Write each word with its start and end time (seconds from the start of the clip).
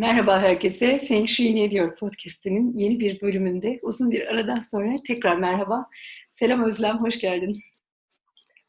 Merhaba 0.00 0.40
herkese. 0.40 0.98
Feng 0.98 1.28
Shui 1.28 1.56
Ne 1.56 1.70
Diyor 1.70 1.96
podcastinin 1.96 2.78
yeni 2.78 3.00
bir 3.00 3.20
bölümünde 3.20 3.78
uzun 3.82 4.10
bir 4.10 4.26
aradan 4.26 4.60
sonra 4.60 4.96
tekrar 5.06 5.36
merhaba. 5.36 5.86
Selam 6.30 6.64
Özlem, 6.64 6.98
hoş 6.98 7.20
geldin. 7.20 7.56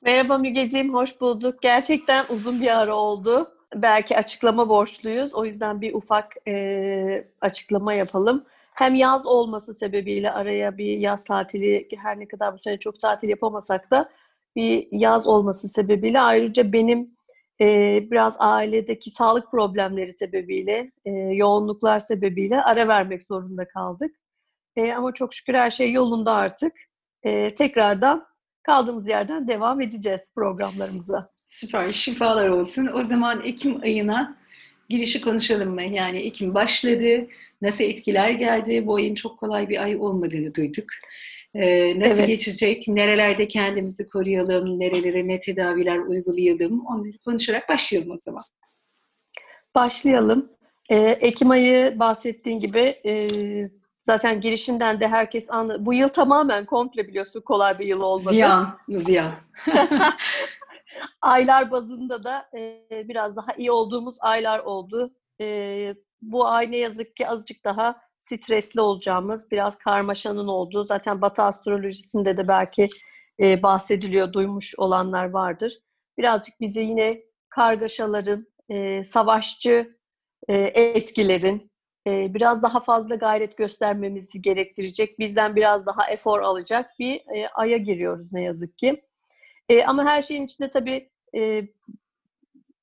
Merhaba 0.01 0.37
Mügeciğim, 0.37 0.93
hoş 0.93 1.21
bulduk. 1.21 1.61
Gerçekten 1.61 2.25
uzun 2.29 2.61
bir 2.61 2.79
ara 2.79 2.95
oldu. 2.95 3.51
Belki 3.75 4.17
açıklama 4.17 4.69
borçluyuz. 4.69 5.33
O 5.33 5.45
yüzden 5.45 5.81
bir 5.81 5.93
ufak 5.93 6.35
e, 6.47 7.27
açıklama 7.41 7.93
yapalım. 7.93 8.45
Hem 8.73 8.95
yaz 8.95 9.25
olması 9.25 9.73
sebebiyle 9.73 10.31
araya 10.31 10.77
bir 10.77 10.97
yaz 10.97 11.23
tatili, 11.23 11.87
her 11.97 12.19
ne 12.19 12.27
kadar 12.27 12.53
bu 12.53 12.57
sene 12.57 12.77
çok 12.77 12.99
tatil 12.99 13.29
yapamasak 13.29 13.91
da 13.91 14.09
bir 14.55 14.87
yaz 14.91 15.27
olması 15.27 15.69
sebebiyle 15.69 16.19
ayrıca 16.19 16.73
benim 16.73 17.11
e, 17.61 17.67
biraz 18.11 18.35
ailedeki 18.39 19.11
sağlık 19.11 19.51
problemleri 19.51 20.13
sebebiyle, 20.13 20.91
e, 21.05 21.11
yoğunluklar 21.11 21.99
sebebiyle 21.99 22.61
ara 22.61 22.87
vermek 22.87 23.23
zorunda 23.23 23.67
kaldık. 23.67 24.15
E, 24.75 24.93
ama 24.93 25.13
çok 25.13 25.33
şükür 25.33 25.53
her 25.53 25.71
şey 25.71 25.91
yolunda 25.91 26.33
artık. 26.33 26.73
E, 27.23 27.53
tekrardan 27.53 28.25
kaldığımız 28.63 29.07
yerden 29.07 29.47
devam 29.47 29.81
edeceğiz 29.81 30.31
programlarımıza. 30.35 31.31
Süper, 31.45 31.91
şifalar 31.91 32.49
olsun. 32.49 32.89
O 32.95 33.03
zaman 33.03 33.41
Ekim 33.45 33.81
ayına 33.81 34.37
girişi 34.89 35.21
konuşalım 35.21 35.73
mı? 35.73 35.83
Yani 35.83 36.17
Ekim 36.17 36.53
başladı, 36.53 37.27
nasıl 37.61 37.83
etkiler 37.83 38.29
geldi? 38.29 38.87
Bu 38.87 38.95
ayın 38.95 39.15
çok 39.15 39.39
kolay 39.39 39.69
bir 39.69 39.83
ay 39.83 39.95
olmadığını 39.95 40.55
duyduk. 40.55 40.85
Ee, 41.55 41.99
nasıl 41.99 42.17
evet. 42.17 42.27
geçecek? 42.27 42.87
Nerelerde 42.87 43.47
kendimizi 43.47 44.07
koruyalım? 44.07 44.79
Nerelere 44.79 45.27
ne 45.27 45.39
tedaviler 45.39 45.97
uygulayalım? 45.97 46.85
Onları 46.85 47.17
konuşarak 47.25 47.69
başlayalım 47.69 48.11
o 48.11 48.17
zaman. 48.17 48.43
Başlayalım. 49.75 50.51
Ee, 50.89 50.97
Ekim 50.97 51.51
ayı 51.51 51.99
bahsettiğin 51.99 52.59
gibi 52.59 52.79
e, 53.05 53.27
zaten 54.07 54.41
girişinden 54.41 54.99
de 54.99 55.07
herkes 55.07 55.51
anladı. 55.51 55.85
Bu 55.85 55.93
yıl 55.93 56.07
tamamen 56.07 56.65
komple 56.65 57.07
biliyorsun 57.07 57.41
kolay 57.41 57.79
bir 57.79 57.85
yıl 57.85 58.01
olmadı. 58.01 58.33
Ziyan, 58.33 58.77
ziyan. 58.87 59.31
aylar 61.21 61.71
bazında 61.71 62.23
da 62.23 62.49
e, 62.57 62.85
biraz 62.91 63.35
daha 63.35 63.53
iyi 63.57 63.71
olduğumuz 63.71 64.15
aylar 64.19 64.59
oldu. 64.59 65.13
E, 65.41 65.95
bu 66.21 66.47
ay 66.47 66.71
ne 66.71 66.77
yazık 66.77 67.15
ki 67.15 67.27
azıcık 67.27 67.63
daha 67.63 68.01
stresli 68.21 68.81
olacağımız, 68.81 69.51
biraz 69.51 69.77
karmaşanın 69.77 70.47
olduğu, 70.47 70.83
zaten 70.83 71.21
Batı 71.21 71.41
astrolojisinde 71.41 72.37
de 72.37 72.47
belki 72.47 72.89
e, 73.39 73.63
bahsediliyor, 73.63 74.33
duymuş 74.33 74.75
olanlar 74.77 75.29
vardır. 75.29 75.73
Birazcık 76.17 76.61
bizi 76.61 76.79
yine 76.79 77.21
kargaşaların, 77.49 78.47
e, 78.69 79.03
savaşçı 79.03 79.97
e, 80.47 80.53
etkilerin, 80.73 81.71
e, 82.07 82.33
biraz 82.33 82.63
daha 82.63 82.79
fazla 82.79 83.15
gayret 83.15 83.57
göstermemizi 83.57 84.41
gerektirecek, 84.41 85.19
bizden 85.19 85.55
biraz 85.55 85.85
daha 85.85 86.11
efor 86.11 86.41
alacak 86.41 86.91
bir 86.99 87.15
e, 87.15 87.47
aya 87.53 87.77
giriyoruz 87.77 88.33
ne 88.33 88.43
yazık 88.43 88.77
ki. 88.77 89.01
E, 89.69 89.83
ama 89.83 90.05
her 90.05 90.21
şeyin 90.21 90.45
içinde 90.45 90.71
tabii 90.71 91.09
e, 91.35 91.67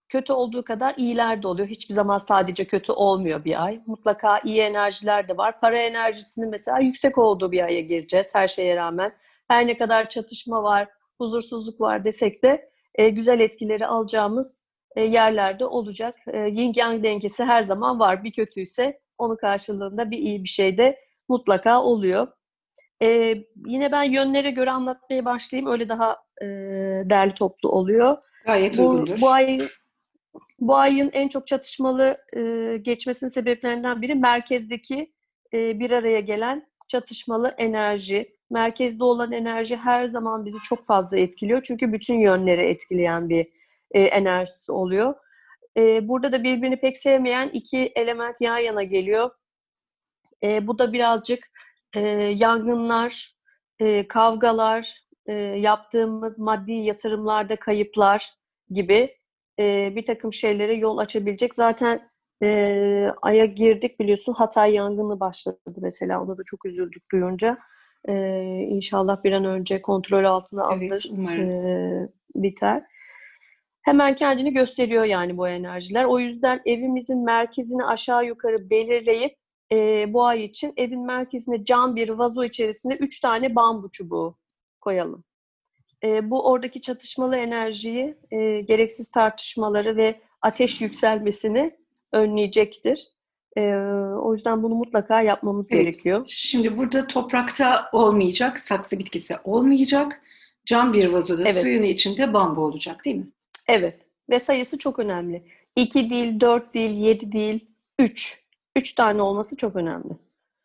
kötü 0.08 0.32
olduğu 0.32 0.64
kadar 0.64 0.94
iyiler 0.96 1.42
de 1.42 1.48
oluyor. 1.48 1.68
Hiçbir 1.68 1.94
zaman 1.94 2.18
sadece 2.18 2.64
kötü 2.64 2.92
olmuyor 2.92 3.44
bir 3.44 3.64
ay. 3.64 3.80
Mutlaka 3.86 4.38
iyi 4.38 4.60
enerjiler 4.60 5.28
de 5.28 5.36
var. 5.36 5.60
Para 5.60 5.80
enerjisinin 5.80 6.50
mesela 6.50 6.78
yüksek 6.78 7.18
olduğu 7.18 7.52
bir 7.52 7.64
aya 7.64 7.80
gireceğiz 7.80 8.34
her 8.34 8.48
şeye 8.48 8.76
rağmen. 8.76 9.12
Her 9.48 9.66
ne 9.66 9.76
kadar 9.76 10.08
çatışma 10.08 10.62
var, 10.62 10.88
huzursuzluk 11.18 11.80
var 11.80 12.04
desek 12.04 12.44
de 12.44 12.70
e, 12.94 13.08
güzel 13.08 13.40
etkileri 13.40 13.86
alacağımız 13.86 14.62
e, 14.96 15.02
yerlerde 15.04 15.64
olacak. 15.64 16.14
E, 16.26 16.38
yin 16.38 16.72
yang 16.76 17.04
dengesi 17.04 17.44
her 17.44 17.62
zaman 17.62 18.00
var. 18.00 18.24
Bir 18.24 18.32
kötüyse 18.32 19.00
onun 19.18 19.36
karşılığında 19.36 20.10
bir 20.10 20.18
iyi 20.18 20.44
bir 20.44 20.48
şey 20.48 20.76
de 20.76 20.98
mutlaka 21.28 21.82
oluyor. 21.82 22.28
E, 23.02 23.34
yine 23.66 23.92
ben 23.92 24.02
yönlere 24.02 24.50
göre 24.50 24.70
anlatmaya 24.70 25.24
başlayayım. 25.24 25.70
Öyle 25.70 25.88
daha 25.88 26.16
e, 26.42 26.46
derli 27.04 27.34
toplu 27.34 27.68
oluyor. 27.68 28.16
Gayet 28.46 28.78
bu, 28.78 28.88
uygundur. 28.88 29.20
Bu 29.20 29.30
ay 29.30 29.58
bu 30.60 30.76
ayın 30.76 31.10
en 31.12 31.28
çok 31.28 31.46
çatışmalı 31.46 32.18
e, 32.36 32.76
geçmesinin 32.82 33.30
sebeplerinden 33.30 34.02
biri 34.02 34.14
merkezdeki 34.14 35.12
e, 35.54 35.80
bir 35.80 35.90
araya 35.90 36.20
gelen 36.20 36.68
çatışmalı 36.88 37.54
enerji. 37.58 38.38
Merkezde 38.50 39.04
olan 39.04 39.32
enerji 39.32 39.76
her 39.76 40.04
zaman 40.04 40.44
bizi 40.46 40.58
çok 40.62 40.86
fazla 40.86 41.18
etkiliyor. 41.18 41.62
Çünkü 41.62 41.92
bütün 41.92 42.18
yönleri 42.18 42.62
etkileyen 42.62 43.28
bir 43.28 43.46
e, 43.90 44.02
enerjisi 44.02 44.72
oluyor. 44.72 45.14
E, 45.76 46.08
burada 46.08 46.32
da 46.32 46.42
birbirini 46.42 46.80
pek 46.80 46.98
sevmeyen 46.98 47.48
iki 47.48 47.78
element 47.78 48.36
yan 48.40 48.58
yana 48.58 48.82
geliyor. 48.82 49.30
E, 50.42 50.66
bu 50.66 50.78
da 50.78 50.92
birazcık 50.92 51.50
e, 51.94 52.00
yangınlar, 52.36 53.36
e, 53.80 54.08
kavgalar, 54.08 54.94
e, 55.26 55.32
yaptığımız 55.42 56.38
maddi 56.38 56.72
yatırımlarda 56.72 57.56
kayıplar 57.56 58.34
gibi 58.70 59.17
e, 59.58 59.92
bir 59.96 60.06
takım 60.06 60.32
şeylere 60.32 60.76
yol 60.76 60.98
açabilecek. 60.98 61.54
Zaten 61.54 62.00
e, 62.42 63.10
Ay'a 63.22 63.44
girdik 63.44 64.00
biliyorsun. 64.00 64.32
Hatay 64.32 64.74
yangını 64.74 65.20
başladı 65.20 65.58
mesela. 65.76 66.22
Ona 66.22 66.38
da 66.38 66.42
çok 66.46 66.66
üzüldük 66.66 67.10
duyunca. 67.12 67.58
E, 68.08 68.14
inşallah 68.68 69.24
bir 69.24 69.32
an 69.32 69.44
önce 69.44 69.82
kontrol 69.82 70.24
altına 70.24 70.64
alınır, 70.64 71.10
evet, 71.18 71.64
e, 71.64 72.08
biter. 72.34 72.82
Hemen 73.82 74.16
kendini 74.16 74.52
gösteriyor 74.52 75.04
yani 75.04 75.36
bu 75.36 75.48
enerjiler. 75.48 76.04
O 76.04 76.18
yüzden 76.18 76.60
evimizin 76.66 77.24
merkezini 77.24 77.84
aşağı 77.84 78.26
yukarı 78.26 78.70
belirleyip 78.70 79.36
e, 79.72 80.06
bu 80.12 80.24
ay 80.26 80.44
için 80.44 80.72
evin 80.76 81.06
merkezine 81.06 81.64
cam 81.64 81.96
bir 81.96 82.08
vazo 82.08 82.44
içerisinde 82.44 82.96
üç 82.96 83.20
tane 83.20 83.54
bambu 83.56 83.90
çubuğu 83.90 84.38
koyalım 84.80 85.24
e, 86.04 86.30
bu 86.30 86.46
oradaki 86.50 86.82
çatışmalı 86.82 87.36
enerjiyi, 87.36 88.14
e, 88.30 88.60
gereksiz 88.60 89.10
tartışmaları 89.10 89.96
ve 89.96 90.20
ateş 90.42 90.80
yükselmesini 90.80 91.76
önleyecektir. 92.12 93.08
E, 93.56 93.74
o 94.22 94.34
yüzden 94.34 94.62
bunu 94.62 94.74
mutlaka 94.74 95.22
yapmamız 95.22 95.68
evet. 95.70 95.82
gerekiyor. 95.84 96.24
Şimdi 96.28 96.78
burada 96.78 97.06
toprakta 97.06 97.90
olmayacak, 97.92 98.58
saksı 98.58 98.98
bitkisi 98.98 99.36
olmayacak. 99.44 100.22
Cam 100.66 100.92
bir 100.92 101.08
vazoda 101.08 101.48
evet. 101.48 101.62
suyun 101.62 101.82
içinde 101.82 102.32
bambu 102.32 102.60
olacak 102.60 103.04
değil 103.04 103.16
mi? 103.16 103.28
Evet. 103.68 104.00
Ve 104.30 104.38
sayısı 104.40 104.78
çok 104.78 104.98
önemli. 104.98 105.42
2 105.76 106.10
değil, 106.10 106.40
4 106.40 106.74
değil, 106.74 106.90
7 106.90 107.32
değil, 107.32 107.68
3. 107.98 108.38
3 108.76 108.94
tane 108.94 109.22
olması 109.22 109.56
çok 109.56 109.76
önemli. 109.76 110.16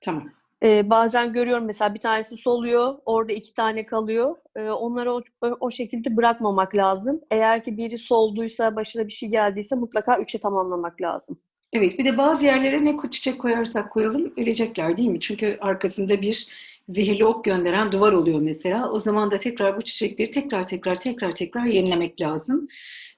Tamam. 0.01 0.31
Ee, 0.63 0.89
bazen 0.89 1.33
görüyorum 1.33 1.65
mesela 1.65 1.93
bir 1.93 1.99
tanesi 1.99 2.37
soluyor, 2.37 2.95
orada 3.05 3.33
iki 3.33 3.53
tane 3.53 3.85
kalıyor. 3.85 4.35
Ee, 4.55 4.69
onları 4.69 5.13
o, 5.13 5.21
o 5.59 5.71
şekilde 5.71 6.17
bırakmamak 6.17 6.75
lazım. 6.75 7.21
Eğer 7.31 7.63
ki 7.63 7.77
biri 7.77 7.97
solduysa, 7.97 8.75
başına 8.75 9.07
bir 9.07 9.13
şey 9.13 9.29
geldiyse 9.29 9.75
mutlaka 9.75 10.19
üçe 10.19 10.39
tamamlamak 10.39 11.01
lazım. 11.01 11.39
Evet, 11.73 11.99
bir 11.99 12.05
de 12.05 12.17
bazı 12.17 12.45
yerlere 12.45 12.85
ne 12.85 12.95
çiçek 13.11 13.41
koyarsak 13.41 13.91
koyalım 13.91 14.33
ölecekler 14.37 14.97
değil 14.97 15.09
mi? 15.09 15.19
Çünkü 15.19 15.57
arkasında 15.61 16.21
bir 16.21 16.47
zehirli 16.87 17.25
ok 17.25 17.45
gönderen 17.45 17.91
duvar 17.91 18.11
oluyor 18.11 18.39
mesela. 18.39 18.91
O 18.91 18.99
zaman 18.99 19.31
da 19.31 19.39
tekrar 19.39 19.77
bu 19.77 19.81
çiçekleri 19.81 20.31
tekrar 20.31 20.67
tekrar 20.67 20.99
tekrar 20.99 21.31
tekrar 21.31 21.65
yenilemek 21.65 22.21
lazım. 22.21 22.67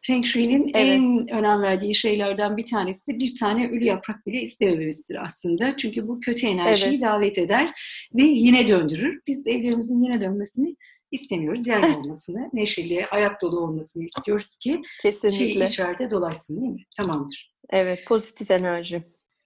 Feng 0.01 0.25
Shui'nin 0.25 0.71
evet. 0.73 0.75
en 0.75 1.27
önem 1.31 1.61
verdiği 1.61 1.95
şeylerden 1.95 2.57
bir 2.57 2.65
tanesi 2.65 3.07
de 3.07 3.19
bir 3.19 3.39
tane 3.39 3.69
ölü 3.69 3.85
yaprak 3.85 4.27
bile 4.27 4.41
istemememizdir 4.41 5.23
aslında. 5.25 5.77
Çünkü 5.77 6.07
bu 6.07 6.19
kötü 6.19 6.47
enerjiyi 6.47 6.89
evet. 6.89 7.01
davet 7.01 7.37
eder 7.37 7.71
ve 8.13 8.23
yine 8.23 8.67
döndürür. 8.67 9.21
Biz 9.27 9.47
evlerimizin 9.47 10.03
yine 10.03 10.21
dönmesini 10.21 10.75
istemiyoruz. 11.11 11.67
Yer 11.67 11.83
olmasını, 11.97 12.49
neşeli, 12.53 13.01
hayat 13.01 13.41
dolu 13.41 13.59
olmasını 13.59 14.03
istiyoruz 14.03 14.57
ki 14.57 14.81
Kesinlikle. 15.01 15.37
şey 15.37 15.63
içeride 15.63 16.09
dolaşsın 16.09 16.61
değil 16.61 16.71
mi? 16.71 16.83
Tamamdır. 16.97 17.55
Evet, 17.69 17.99
pozitif 18.07 18.51
enerji. 18.51 19.03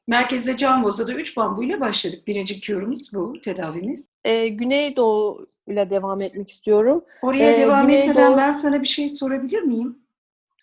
Merkezde 0.09 0.57
Camboz'da 0.57 1.07
da 1.07 1.13
3 1.13 1.37
bambuyla 1.37 1.79
başladık. 1.79 2.27
Birinci 2.27 2.61
kürümüz 2.61 3.13
bu 3.13 3.41
tedavimiz. 3.41 4.05
Ee, 4.23 4.47
Güneydoğu 4.47 5.45
ile 5.67 5.89
devam 5.89 6.21
etmek 6.21 6.51
istiyorum. 6.51 7.05
Oraya 7.21 7.51
ee, 7.51 7.59
devam 7.59 7.87
Güneydoğu... 7.87 8.09
etmeden 8.09 8.37
ben 8.37 8.51
sana 8.51 8.81
bir 8.81 8.87
şey 8.87 9.09
sorabilir 9.09 9.61
miyim? 9.61 9.99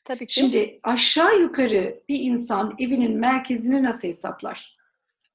Tabii 0.04 0.26
ki. 0.26 0.34
Şimdi 0.34 0.81
aşağı 0.82 1.40
yukarı 1.40 2.00
bir 2.08 2.20
insan 2.20 2.75
evinin 2.78 3.16
merkezini 3.16 3.82
nasıl 3.82 4.08
hesaplar? 4.08 4.76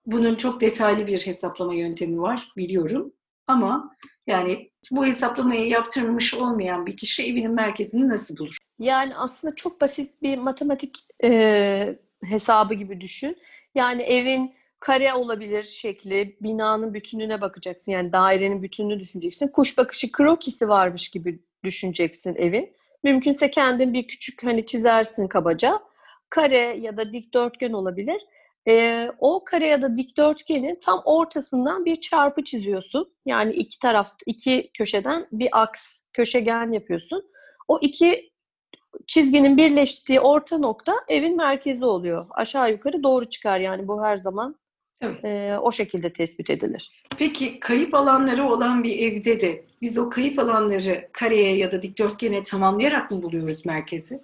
Bunun 0.06 0.36
çok 0.36 0.62
detaylı 0.62 1.08
bir 1.08 1.20
hesaplama 1.20 1.74
yöntemi 1.74 2.22
var 2.22 2.52
biliyorum. 2.58 3.14
Ama 3.48 3.96
yani 4.28 4.72
bu 4.92 5.06
hesaplamayı 5.06 5.68
yaptırmış 5.68 6.34
olmayan 6.34 6.86
bir 6.86 6.98
kişi 6.98 7.24
evinin 7.24 7.52
merkezini 7.52 8.10
nasıl 8.10 8.38
bulur? 8.38 8.58
Yani 8.80 9.16
aslında 9.16 9.56
çok 9.56 9.82
basit 9.82 10.22
bir 10.22 10.38
matematik 10.38 10.98
e, 11.24 11.96
hesabı 12.24 12.74
gibi 12.74 13.02
düşün. 13.02 13.38
Yani 13.76 14.02
evin 14.02 14.56
kare 14.80 15.14
olabilir 15.14 15.64
şekli, 15.64 16.38
binanın 16.42 16.94
bütününe 16.94 17.42
bakacaksın. 17.42 17.92
Yani 17.92 18.14
dairenin 18.14 18.64
bütününü 18.64 19.00
düşüneceksin. 19.00 19.48
Kuş 19.48 19.78
bakışı 19.78 20.12
krokisi 20.12 20.70
varmış 20.70 21.10
gibi 21.10 21.40
düşüneceksin 21.64 22.36
evin. 22.36 22.74
Mümkünse 23.04 23.52
kendin 23.52 23.94
bir 23.94 24.08
küçük 24.08 24.44
hani 24.44 24.66
çizersin 24.66 25.28
kabaca. 25.28 25.80
Kare 26.30 26.78
ya 26.80 26.98
da 26.98 27.14
dikdörtgen 27.14 27.74
olabilir. 27.74 28.22
E, 28.68 29.08
o 29.20 29.44
kare 29.44 29.68
ya 29.68 29.82
da 29.82 29.98
dikdörtgenin 29.98 30.80
tam 30.84 31.02
ortasından 31.06 31.86
bir 31.86 31.96
çarpı 31.96 32.44
çiziyorsun. 32.44 33.14
Yani 33.26 33.54
iki 33.54 33.80
taraf, 33.80 34.12
iki 34.26 34.72
köşeden 34.78 35.28
bir 35.32 35.62
aks, 35.62 36.04
köşegen 36.14 36.72
yapıyorsun. 36.72 37.32
O 37.68 37.80
iki 37.82 38.31
çizginin 39.08 39.58
birleştiği 39.58 40.20
orta 40.20 40.58
nokta 40.58 40.96
evin 41.08 41.38
merkezi 41.38 41.86
oluyor. 41.86 42.26
Aşağı 42.30 42.72
yukarı 42.72 43.04
doğru 43.04 43.26
çıkar 43.26 43.60
yani 43.60 43.88
bu 43.88 44.04
her 44.04 44.18
zaman 44.18 44.56
Evet. 45.02 45.26
e, 45.26 45.58
o 45.62 45.72
şekilde 45.72 46.14
tespit 46.14 46.50
edilir. 46.50 46.92
Peki 47.18 47.60
kayıp 47.60 47.94
alanları 47.94 48.48
olan 48.48 48.84
bir 48.84 49.00
evde 49.00 49.40
de 49.40 49.66
biz 49.82 49.98
o 49.98 50.10
kayıp 50.10 50.40
alanları 50.40 51.10
kareye 51.12 51.58
ya 51.58 51.72
da 51.72 51.82
dikdörtgene 51.82 52.44
tamamlayarak 52.44 53.12
mı 53.12 53.24
buluyoruz 53.24 53.66
merkezi? 53.66 54.22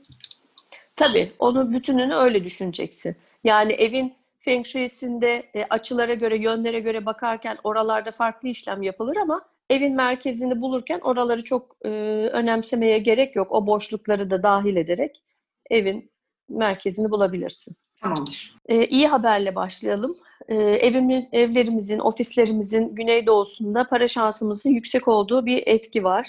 Tabii 0.96 1.31
onu 1.40 1.72
bütününü 1.72 2.14
öyle 2.14 2.44
düşüneceksin. 2.44 3.16
Yani 3.44 3.74
evin 3.74 4.14
Feng 4.40 4.66
Shui'sinde 4.66 5.44
e, 5.54 5.64
açılara 5.69 6.14
göre, 6.14 6.38
yönlere 6.38 6.80
göre 6.80 7.06
bakarken 7.06 7.58
oralarda 7.64 8.12
farklı 8.12 8.50
işlem 8.50 8.81
yapılır 8.81 9.16
ama 9.16 9.46
evin 9.69 9.96
merkezini 9.96 10.62
bulurken 10.62 11.00
oraları 11.00 11.44
çok 11.44 11.75
e, 11.86 11.90
önemsemeye 12.34 12.98
gerek 12.98 13.36
yok. 13.36 13.52
O 13.52 13.68
boşlukları 13.68 14.30
da 14.30 14.44
dahil 14.44 14.75
ederek 14.75 15.24
evin 15.69 16.12
merkezini 16.50 17.12
bulabilirsin. 17.12 17.75
Tamamdır. 18.02 18.56
E, 18.66 18.86
iyi 18.86 19.08
haberle 19.08 19.56
başlayalım. 19.56 20.16
E, 20.48 20.56
evimiz, 20.56 21.25
evlerimizin, 21.31 22.00
ofislerimizin 22.00 22.96
güneydoğusunda 22.96 23.88
para 23.90 24.08
şansımızın 24.08 24.69
yüksek 24.69 25.08
olduğu 25.08 25.46
bir 25.46 25.64
etki 25.66 26.04
var. 26.04 26.28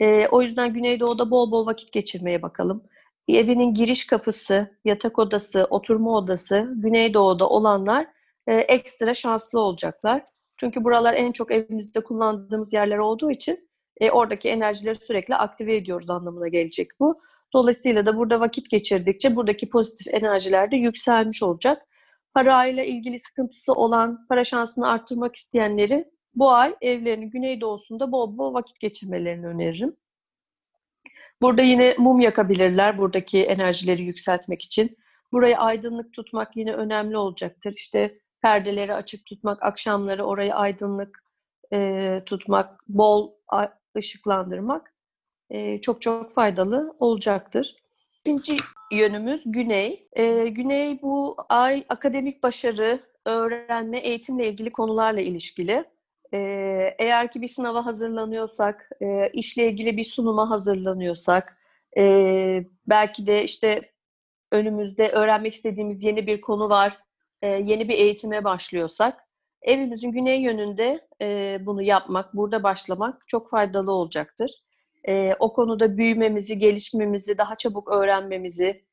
E, 0.00 0.28
o 0.28 0.42
yüzden 0.42 0.72
güneydoğuda 0.72 1.30
bol 1.30 1.50
bol 1.50 1.66
vakit 1.66 1.92
geçirmeye 1.92 2.42
bakalım. 2.42 2.82
Evinin 3.28 3.74
giriş 3.74 4.06
kapısı, 4.06 4.76
yatak 4.84 5.18
odası, 5.18 5.66
oturma 5.70 6.16
odası 6.16 6.68
güneydoğuda 6.74 7.48
olanlar 7.48 8.06
e, 8.46 8.54
ekstra 8.54 9.14
şanslı 9.14 9.60
olacaklar. 9.60 10.24
Çünkü 10.62 10.84
buralar 10.84 11.14
en 11.14 11.32
çok 11.32 11.52
evimizde 11.52 12.00
kullandığımız 12.00 12.72
yerler 12.72 12.98
olduğu 12.98 13.30
için 13.30 13.68
e, 14.00 14.10
oradaki 14.10 14.48
enerjileri 14.48 14.94
sürekli 14.94 15.36
aktive 15.36 15.76
ediyoruz 15.76 16.10
anlamına 16.10 16.48
gelecek 16.48 16.88
bu. 17.00 17.20
Dolayısıyla 17.52 18.06
da 18.06 18.16
burada 18.16 18.40
vakit 18.40 18.70
geçirdikçe 18.70 19.36
buradaki 19.36 19.68
pozitif 19.68 20.14
enerjiler 20.14 20.70
de 20.70 20.76
yükselmiş 20.76 21.42
olacak. 21.42 21.82
Parayla 22.34 22.84
ilgili 22.84 23.18
sıkıntısı 23.18 23.72
olan, 23.72 24.26
para 24.28 24.44
şansını 24.44 24.88
arttırmak 24.88 25.36
isteyenleri 25.36 26.10
bu 26.34 26.50
ay 26.50 26.74
evlerinin 26.80 27.30
güneydoğusunda 27.30 28.12
bol 28.12 28.38
bol 28.38 28.54
vakit 28.54 28.80
geçirmelerini 28.80 29.46
öneririm. 29.46 29.96
Burada 31.40 31.62
yine 31.62 31.94
mum 31.98 32.20
yakabilirler 32.20 32.98
buradaki 32.98 33.44
enerjileri 33.44 34.02
yükseltmek 34.02 34.62
için. 34.62 34.96
Burayı 35.32 35.58
aydınlık 35.58 36.12
tutmak 36.12 36.56
yine 36.56 36.72
önemli 36.72 37.16
olacaktır. 37.16 37.72
İşte 37.76 38.21
perdeleri 38.42 38.94
açık 38.94 39.26
tutmak, 39.26 39.62
akşamları 39.62 40.24
orayı 40.24 40.54
aydınlık 40.54 41.24
e, 41.72 42.22
tutmak, 42.26 42.88
bol 42.88 43.30
ışıklandırmak 43.96 44.94
e, 45.50 45.80
çok 45.80 46.02
çok 46.02 46.32
faydalı 46.32 46.96
olacaktır. 46.98 47.76
İkinci 48.20 48.56
yönümüz 48.92 49.42
güney. 49.46 50.08
E, 50.12 50.48
güney 50.48 51.02
bu 51.02 51.36
ay 51.48 51.84
akademik 51.88 52.42
başarı, 52.42 53.00
öğrenme, 53.26 53.98
eğitimle 53.98 54.48
ilgili 54.48 54.72
konularla 54.72 55.20
ilişkili. 55.20 55.84
E, 56.34 56.38
eğer 56.98 57.32
ki 57.32 57.42
bir 57.42 57.48
sınava 57.48 57.86
hazırlanıyorsak, 57.86 58.90
e, 59.02 59.30
işle 59.32 59.66
ilgili 59.68 59.96
bir 59.96 60.04
sunuma 60.04 60.50
hazırlanıyorsak, 60.50 61.58
e, 61.96 62.64
belki 62.86 63.26
de 63.26 63.44
işte 63.44 63.92
önümüzde 64.52 65.08
öğrenmek 65.08 65.54
istediğimiz 65.54 66.02
yeni 66.02 66.26
bir 66.26 66.40
konu 66.40 66.68
var, 66.68 66.98
e, 67.42 67.48
yeni 67.48 67.88
bir 67.88 67.94
eğitime 67.94 68.44
başlıyorsak, 68.44 69.28
evimizin 69.62 70.12
güney 70.12 70.40
yönünde 70.40 71.08
e, 71.22 71.58
bunu 71.66 71.82
yapmak, 71.82 72.34
burada 72.34 72.62
başlamak 72.62 73.28
çok 73.28 73.50
faydalı 73.50 73.92
olacaktır 73.92 74.50
e, 75.08 75.34
o 75.38 75.52
konuda 75.52 75.96
büyümemizi, 75.96 76.58
gelişmemizi, 76.58 77.38
daha 77.38 77.56
çabuk 77.56 77.92
öğrenmemizi, 77.92 78.84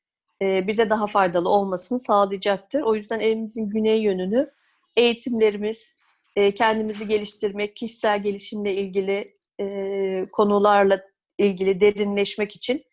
e, 0.42 0.66
bize 0.66 0.90
daha 0.90 1.06
faydalı 1.06 1.48
olmasını 1.48 1.98
sağlayacaktır. 1.98 2.80
O 2.80 2.94
yüzden 2.94 3.20
evimizin 3.20 3.70
güney 3.70 4.02
yönünü 4.02 4.50
eğitimlerimiz, 4.96 5.98
e, 6.36 6.54
kendimizi 6.54 7.08
geliştirmek, 7.08 7.76
kişisel 7.76 8.22
gelişimle 8.22 8.74
ilgili 8.74 9.36
e, 9.60 10.26
konularla 10.32 11.00
ilgili 11.38 11.80
derinleşmek 11.80 12.56
için 12.56 12.84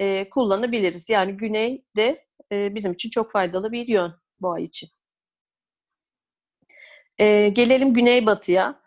e, 0.00 0.30
kullanabiliriz. 0.30 1.08
Yani 1.08 1.32
güney 1.32 1.84
de 1.96 2.24
e, 2.52 2.74
bizim 2.74 2.92
için 2.92 3.10
çok 3.10 3.32
faydalı 3.32 3.72
bir 3.72 3.88
yön 3.88 4.14
bu 4.40 4.52
ay 4.52 4.64
için. 4.64 4.88
E, 7.18 7.48
gelelim 7.48 7.94
güneybatıya. 7.94 8.80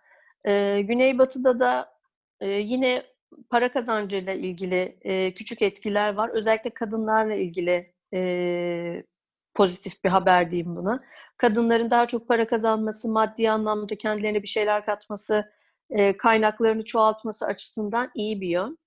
E, 0.45 0.81
güneybatıda 0.81 1.59
da 1.59 1.95
e, 2.41 2.49
yine 2.49 3.03
para 3.49 3.71
kazancıyla 3.71 4.33
ilgili 4.33 4.97
e, 5.01 5.33
küçük 5.33 5.61
etkiler 5.61 6.13
var. 6.13 6.29
Özellikle 6.29 6.69
kadınlarla 6.69 7.33
ilgili 7.35 7.93
e, 8.13 9.03
pozitif 9.53 10.03
bir 10.03 10.09
haber 10.09 10.51
diyeyim 10.51 10.75
buna. 10.75 11.03
Kadınların 11.37 11.91
daha 11.91 12.07
çok 12.07 12.27
para 12.27 12.47
kazanması, 12.47 13.09
maddi 13.09 13.49
anlamda 13.49 13.95
kendilerine 13.95 14.43
bir 14.43 14.47
şeyler 14.47 14.85
katması, 14.85 15.51
e, 15.89 16.17
kaynaklarını 16.17 16.85
çoğaltması 16.85 17.45
açısından 17.45 18.11
iyi 18.15 18.41
bir 18.41 18.47
yön. 18.47 18.77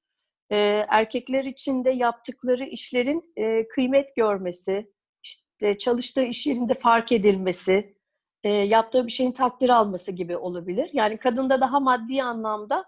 E, 0.52 0.87
erkekler 0.88 1.44
için 1.44 1.84
de 1.84 1.91
yaptıkları 1.91 2.64
işlerin 2.64 3.32
e, 3.37 3.69
kıymet 3.69 4.17
görmesi, 4.17 4.93
işte 5.23 5.79
çalıştığı 5.79 6.25
iş 6.25 6.46
yerinde 6.46 6.75
fark 6.75 7.12
edilmesi, 7.12 7.98
e, 8.44 8.49
yaptığı 8.49 9.06
bir 9.06 9.12
şeyin 9.12 9.32
takdir 9.32 9.69
alması 9.69 10.12
gibi 10.12 10.37
olabilir. 10.37 10.90
Yani 10.93 11.17
kadında 11.17 11.61
daha 11.61 11.81
maddi 11.81 12.23
anlamda 12.23 12.85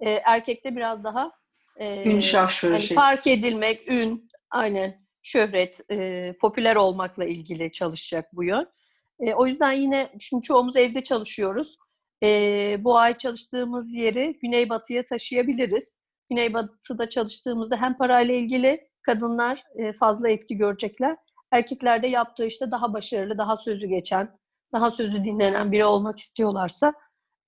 e, 0.00 0.10
erkekte 0.10 0.76
biraz 0.76 1.04
daha 1.04 1.32
e, 1.76 2.10
ün 2.10 2.20
şah 2.20 2.62
hani 2.62 2.86
fark 2.86 3.26
edilmek, 3.26 3.92
ün, 3.92 4.28
aynen 4.50 5.02
şöhret, 5.22 5.80
e, 5.90 6.32
popüler 6.40 6.76
olmakla 6.76 7.24
ilgili 7.24 7.72
çalışacak 7.72 8.28
bu 8.32 8.44
yön. 8.44 8.68
E, 9.20 9.34
o 9.34 9.46
yüzden 9.46 9.72
yine 9.72 10.12
şimdi 10.20 10.42
çoğumuz 10.42 10.76
evde 10.76 11.00
çalışıyoruz. 11.00 11.76
E, 12.22 12.76
bu 12.80 12.98
ay 12.98 13.18
çalıştığımız 13.18 13.94
yeri 13.94 14.38
güneybatıya 14.42 15.06
taşıyabiliriz. 15.06 15.94
Güneybatıda 16.30 17.08
çalıştığımızda 17.08 17.76
hem 17.76 17.98
parayla 17.98 18.34
ilgili 18.34 18.88
kadınlar 19.02 19.64
e, 19.78 19.92
fazla 19.92 20.28
etki 20.28 20.56
görecekler. 20.56 21.16
Erkekler 21.50 22.02
de 22.02 22.06
yaptığı 22.06 22.46
işte 22.46 22.70
daha 22.70 22.92
başarılı, 22.92 23.38
daha 23.38 23.56
sözü 23.56 23.86
geçen, 23.86 24.38
daha 24.72 24.90
sözü 24.90 25.24
dinlenen 25.24 25.72
biri 25.72 25.84
olmak 25.84 26.18
istiyorlarsa 26.18 26.94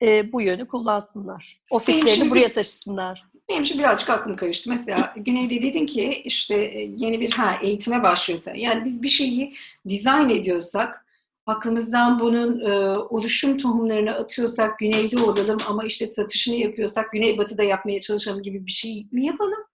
e, 0.02 0.32
bu 0.32 0.40
yönü 0.40 0.66
kullansınlar. 0.66 1.60
Ofislerini 1.70 2.30
buraya 2.30 2.52
taşısınlar. 2.52 3.24
Benim 3.48 3.62
için 3.62 3.78
birazcık 3.78 4.10
aklım 4.10 4.36
karıştı. 4.36 4.70
Mesela 4.70 5.12
Güney'de 5.16 5.62
dedin 5.62 5.86
ki 5.86 6.22
işte 6.24 6.56
e, 6.56 6.88
yeni 6.96 7.20
bir 7.20 7.30
ha 7.30 7.58
eğitime 7.62 8.02
başlıyorsa 8.02 8.50
yani 8.54 8.84
biz 8.84 9.02
bir 9.02 9.08
şeyi 9.08 9.54
dizayn 9.88 10.28
ediyorsak 10.30 11.06
aklımızdan 11.46 12.20
bunun 12.20 12.60
e, 12.60 12.98
oluşum 12.98 13.58
tohumlarını 13.58 14.14
atıyorsak 14.14 14.78
güneyde 14.78 15.18
olalım 15.18 15.58
ama 15.66 15.84
işte 15.84 16.06
satışını 16.06 16.54
yapıyorsak 16.54 17.12
güneybatıda 17.12 17.62
yapmaya 17.62 18.00
çalışalım 18.00 18.42
gibi 18.42 18.66
bir 18.66 18.72
şey 18.72 19.06
mi 19.12 19.26
yapalım? 19.26 19.64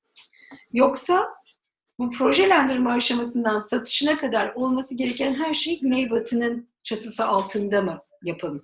Yoksa 0.72 1.28
bu 1.98 2.10
projelendirme 2.10 2.90
aşamasından 2.90 3.58
satışına 3.58 4.18
kadar 4.18 4.52
olması 4.54 4.94
gereken 4.94 5.34
her 5.34 5.54
şey 5.54 5.80
güneybatının 5.80 6.69
çatısı 6.84 7.24
altında 7.24 7.82
mı 7.82 8.02
yapalım? 8.22 8.60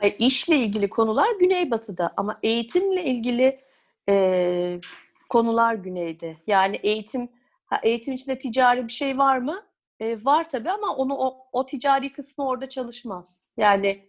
Hayır, 0.00 0.16
işle 0.18 0.56
ilgili 0.56 0.90
konular 0.90 1.28
Güneybatı'da 1.40 2.14
ama 2.16 2.38
eğitimle 2.42 3.04
ilgili 3.04 3.60
e, 4.08 4.80
konular 5.28 5.74
Güney'de. 5.74 6.36
Yani 6.46 6.76
eğitim 6.76 7.28
ha, 7.66 7.80
eğitim 7.82 8.14
içinde 8.14 8.38
ticari 8.38 8.86
bir 8.86 8.92
şey 8.92 9.18
var 9.18 9.38
mı? 9.38 9.66
E, 10.00 10.24
var 10.24 10.50
tabii 10.50 10.70
ama 10.70 10.96
onu 10.96 11.14
o, 11.14 11.46
o 11.52 11.66
ticari 11.66 12.12
kısmı 12.12 12.48
orada 12.48 12.68
çalışmaz. 12.68 13.40
Yani 13.56 14.08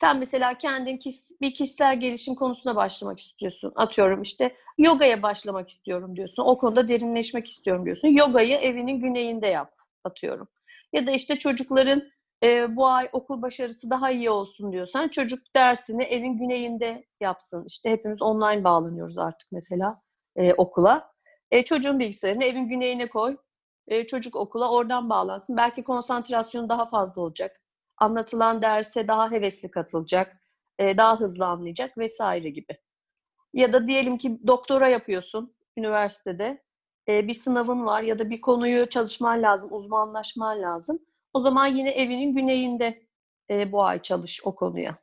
sen 0.00 0.18
mesela 0.18 0.58
kendin 0.58 1.00
bir 1.40 1.54
kişisel 1.54 2.00
gelişim 2.00 2.34
konusuna 2.34 2.76
başlamak 2.76 3.20
istiyorsun. 3.20 3.72
Atıyorum 3.76 4.22
işte 4.22 4.56
yogaya 4.78 5.22
başlamak 5.22 5.68
istiyorum 5.68 6.16
diyorsun. 6.16 6.42
O 6.42 6.58
konuda 6.58 6.88
derinleşmek 6.88 7.50
istiyorum 7.50 7.84
diyorsun. 7.84 8.08
Yogayı 8.08 8.56
evinin 8.56 9.00
güneyinde 9.00 9.46
yap 9.46 9.74
atıyorum. 10.04 10.48
Ya 10.92 11.06
da 11.06 11.10
işte 11.10 11.38
çocukların 11.38 12.02
e, 12.44 12.76
bu 12.76 12.86
ay 12.88 13.08
okul 13.12 13.42
başarısı 13.42 13.90
daha 13.90 14.10
iyi 14.10 14.30
olsun 14.30 14.72
diyorsan 14.72 15.08
çocuk 15.08 15.38
dersini 15.56 16.02
evin 16.02 16.38
güneyinde 16.38 17.04
yapsın. 17.20 17.64
İşte 17.66 17.90
hepimiz 17.90 18.22
online 18.22 18.64
bağlanıyoruz 18.64 19.18
artık 19.18 19.52
mesela 19.52 20.02
e, 20.36 20.54
okula. 20.54 21.12
E, 21.50 21.64
çocuğun 21.64 21.98
bilgisayarını 21.98 22.44
evin 22.44 22.68
güneyine 22.68 23.08
koy. 23.08 23.36
E, 23.88 24.06
çocuk 24.06 24.36
okula 24.36 24.70
oradan 24.70 25.10
bağlansın. 25.10 25.56
Belki 25.56 25.84
konsantrasyonu 25.84 26.68
daha 26.68 26.86
fazla 26.86 27.22
olacak. 27.22 27.60
Anlatılan 27.96 28.62
derse 28.62 29.08
daha 29.08 29.30
hevesli 29.30 29.70
katılacak. 29.70 30.36
E, 30.78 30.96
daha 30.96 31.20
hızlı 31.20 31.46
anlayacak 31.46 31.98
vesaire 31.98 32.50
gibi. 32.50 32.78
Ya 33.54 33.72
da 33.72 33.86
diyelim 33.86 34.18
ki 34.18 34.38
doktora 34.46 34.88
yapıyorsun 34.88 35.54
üniversitede. 35.76 36.62
E, 37.08 37.28
bir 37.28 37.34
sınavın 37.34 37.86
var 37.86 38.02
ya 38.02 38.18
da 38.18 38.30
bir 38.30 38.40
konuyu 38.40 38.88
çalışman 38.88 39.42
lazım, 39.42 39.72
uzmanlaşman 39.72 40.62
lazım 40.62 40.98
O 41.34 41.40
zaman 41.40 41.66
yine 41.66 41.90
evinin 41.90 42.34
güneyinde 42.34 43.02
e, 43.50 43.72
bu 43.72 43.84
ay 43.84 44.02
çalış 44.02 44.40
o 44.44 44.54
konuya. 44.54 44.98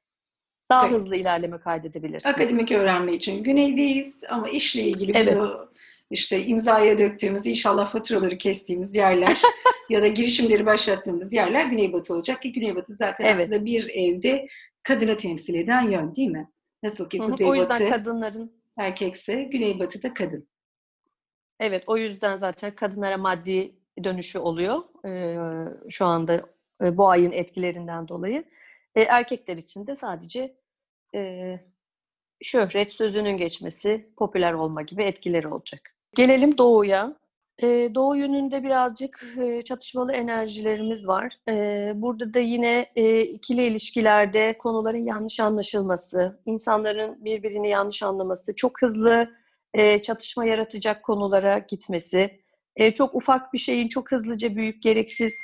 Daha 0.71 0.87
Evet. 0.87 0.95
hızlı 0.95 1.15
ilerleme 1.15 1.59
kaydedebilirsin. 1.59 2.29
Akademik 2.29 2.71
öğrenme 2.71 3.13
için 3.13 3.43
güneydeyiz 3.43 4.19
ama 4.29 4.49
işle 4.49 4.81
ilgili 4.81 5.11
Evet. 5.15 5.37
bu 5.37 5.71
işte 6.09 6.43
imzaya 6.45 6.97
döktüğümüz, 6.97 7.45
inşallah 7.45 7.91
faturaları 7.91 8.37
kestiğimiz 8.37 8.95
yerler 8.95 9.41
ya 9.89 10.01
da 10.01 10.07
girişimleri 10.07 10.65
başlattığımız 10.65 11.33
yerler 11.33 11.65
güneybatı 11.65 12.13
olacak 12.13 12.41
ki 12.41 12.51
güneybatı 12.51 12.95
zaten 12.95 13.25
Evet. 13.25 13.47
aslında 13.49 13.65
bir 13.65 13.89
evde 13.89 14.47
kadını 14.83 15.17
temsil 15.17 15.55
eden 15.55 15.89
yön 15.89 16.15
değil 16.15 16.29
mi? 16.29 16.49
Nasıl 16.83 17.09
ki 17.09 17.19
hı. 17.19 17.23
O 17.23 17.27
yüzden 17.27 17.49
kuzeybatı 17.49 17.89
kadınların 17.89 18.61
erkekse 18.77 19.43
güneybatı 19.43 20.03
da 20.03 20.13
kadın. 20.13 20.47
Evet, 21.59 21.83
o 21.87 21.97
yüzden 21.97 22.37
zaten 22.37 22.75
kadınlara 22.75 23.17
maddi 23.17 23.75
dönüşü 24.03 24.39
oluyor 24.39 24.81
eee, 25.05 25.37
şu 25.89 26.05
anda 26.05 26.41
e, 26.83 26.97
bu 26.97 27.09
ayın 27.09 27.31
etkilerinden 27.31 28.07
dolayı. 28.07 28.43
E, 28.95 29.01
erkekler 29.01 29.57
için 29.57 29.87
de 29.87 29.95
sadece 29.95 30.55
eee, 31.13 31.65
şöhret, 32.41 32.91
sözünün 32.91 33.37
geçmesi, 33.37 34.09
popüler 34.17 34.53
olma 34.53 34.81
gibi 34.81 35.03
etkileri 35.03 35.47
olacak. 35.47 35.95
Gelelim 36.15 36.57
doğuya. 36.57 37.15
E, 37.63 37.67
doğu 37.95 38.15
yönünde 38.15 38.63
birazcık 38.63 39.25
e, 39.41 39.61
çatışmalı 39.61 40.13
enerjilerimiz 40.13 41.07
var. 41.07 41.33
E, 41.49 41.91
burada 41.95 42.33
da 42.33 42.39
yine 42.39 42.85
e, 42.95 43.21
ikili 43.21 43.63
ilişkilerde 43.63 44.57
konuların 44.57 45.05
yanlış 45.05 45.39
anlaşılması, 45.39 46.39
insanların 46.45 47.25
birbirini 47.25 47.69
yanlış 47.69 48.03
anlaması, 48.03 48.55
çok 48.55 48.81
hızlı 48.81 49.29
e, 49.73 50.01
çatışma 50.01 50.45
yaratacak 50.45 51.03
konulara 51.03 51.57
gitmesi, 51.59 52.39
e, 52.75 52.93
çok 52.93 53.15
ufak 53.15 53.53
bir 53.53 53.57
şeyin 53.57 53.87
çok 53.87 54.11
hızlıca 54.11 54.55
büyük 54.55 54.83
gereksiz 54.83 55.35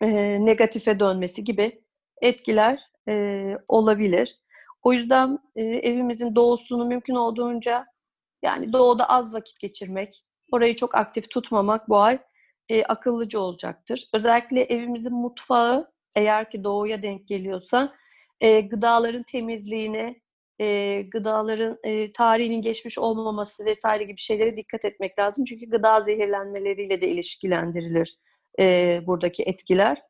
e, 0.00 0.06
negatife 0.46 1.00
dönmesi 1.00 1.44
gibi 1.44 1.82
etkiler 2.22 2.80
e, 3.08 3.54
olabilir. 3.68 4.40
O 4.82 4.92
yüzden 4.92 5.38
e, 5.56 5.62
evimizin 5.62 6.34
doğusunu 6.34 6.84
mümkün 6.84 7.14
olduğunca 7.14 7.86
yani 8.42 8.72
doğuda 8.72 9.08
az 9.08 9.34
vakit 9.34 9.60
geçirmek, 9.60 10.24
orayı 10.52 10.76
çok 10.76 10.94
aktif 10.94 11.30
tutmamak 11.30 11.88
bu 11.88 11.98
ay 11.98 12.18
e, 12.68 12.84
akıllıca 12.84 13.38
olacaktır. 13.38 14.08
Özellikle 14.14 14.62
evimizin 14.62 15.12
mutfağı 15.12 15.92
eğer 16.14 16.50
ki 16.50 16.64
doğuya 16.64 17.02
denk 17.02 17.28
geliyorsa 17.28 17.94
e, 18.40 18.60
gıdaların 18.60 19.22
temizliğine, 19.22 20.20
e, 20.60 21.02
gıdaların 21.02 21.78
e, 21.84 22.12
tarihinin 22.12 22.62
geçmiş 22.62 22.98
olmaması 22.98 23.64
vesaire 23.64 24.04
gibi 24.04 24.20
şeylere 24.20 24.56
dikkat 24.56 24.84
etmek 24.84 25.18
lazım. 25.18 25.44
Çünkü 25.44 25.70
gıda 25.70 26.00
zehirlenmeleriyle 26.00 27.00
de 27.00 27.08
ilişkilendirilir 27.08 28.16
e, 28.58 29.00
buradaki 29.06 29.42
etkiler. 29.42 30.02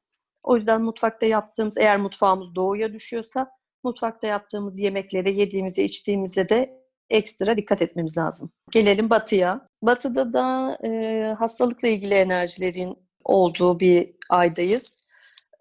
O 0.42 0.56
yüzden 0.56 0.82
mutfakta 0.82 1.26
yaptığımız, 1.26 1.78
eğer 1.78 1.96
mutfağımız 1.96 2.54
doğuya 2.54 2.92
düşüyorsa 2.92 3.50
mutfakta 3.84 4.26
yaptığımız 4.26 4.78
yemeklere, 4.78 5.30
yediğimize, 5.30 5.84
içtiğimize 5.84 6.48
de 6.48 6.82
ekstra 7.10 7.56
dikkat 7.56 7.82
etmemiz 7.82 8.18
lazım. 8.18 8.50
Gelelim 8.70 9.10
batıya. 9.10 9.68
Batıda 9.82 10.32
da 10.32 10.78
e, 10.84 11.22
hastalıkla 11.38 11.88
ilgili 11.88 12.14
enerjilerin 12.14 12.96
olduğu 13.24 13.80
bir 13.80 14.14
aydayız. 14.30 15.05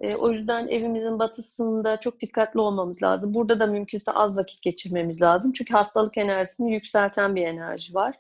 E, 0.02 0.16
o 0.16 0.32
yüzden 0.32 0.68
evimizin 0.68 1.20
batısında 1.20 2.00
çok 2.00 2.22
dikkatli 2.22 2.60
olmamız 2.60 3.04
lazım. 3.04 3.34
Burada 3.34 3.60
da 3.60 3.68
mümkünse 3.68 4.12
az 4.12 4.38
vakit 4.38 4.62
geçirmemiz 4.62 5.22
lazım. 5.22 5.52
Çünkü 5.52 5.74
hastalık 5.74 6.18
enerjisini 6.18 6.74
yükselten 6.74 7.36
bir 7.36 7.46
enerji 7.46 7.94
var. 7.94 8.16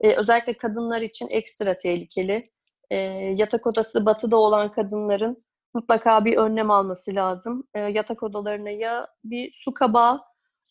E, 0.00 0.14
özellikle 0.14 0.56
kadınlar 0.56 1.02
için 1.02 1.28
ekstra 1.30 1.74
tehlikeli. 1.74 2.50
E, 2.90 2.96
yatak 3.36 3.66
odası 3.66 4.06
batıda 4.06 4.36
olan 4.36 4.72
kadınların 4.72 5.36
mutlaka 5.74 6.24
bir 6.24 6.36
önlem 6.36 6.70
alması 6.70 7.14
lazım. 7.14 7.64
E, 7.74 7.80
yatak 7.80 8.22
odalarına 8.22 8.70
ya 8.70 9.08
bir 9.24 9.52
su 9.52 9.74
kabağı 9.74 10.20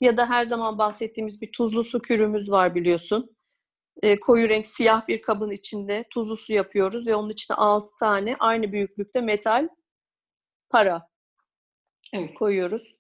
ya 0.02 0.18
da 0.18 0.30
her 0.30 0.46
zaman 0.46 0.78
bahsettiğimiz 0.78 1.42
bir 1.42 1.52
tuzlu 1.52 1.84
su 1.84 2.02
kürümüz 2.02 2.52
var 2.52 2.76
biliyorsun. 2.76 3.36
E, 4.02 4.20
koyu 4.20 4.50
renk 4.50 4.68
siyah 4.68 5.08
bir 5.08 5.22
kabın 5.22 5.52
içinde 5.52 6.06
tuzlu 6.10 6.38
su 6.38 6.54
yapıyoruz 6.54 7.08
ve 7.08 7.16
onun 7.16 7.30
içine 7.30 7.58
6 7.58 7.90
tane 8.00 8.36
aynı 8.40 8.72
büyüklükte 8.72 9.22
metal 9.22 9.68
para 10.70 11.10
Evet. 12.14 12.34
koyuyoruz. 12.34 12.96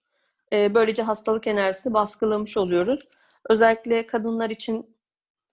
E, 0.53 0.75
böylece 0.75 1.03
hastalık 1.03 1.47
enerjisini 1.47 1.93
baskılamış 1.93 2.57
oluyoruz. 2.57 3.07
Özellikle 3.49 4.07
kadınlar 4.07 4.49
için 4.49 4.95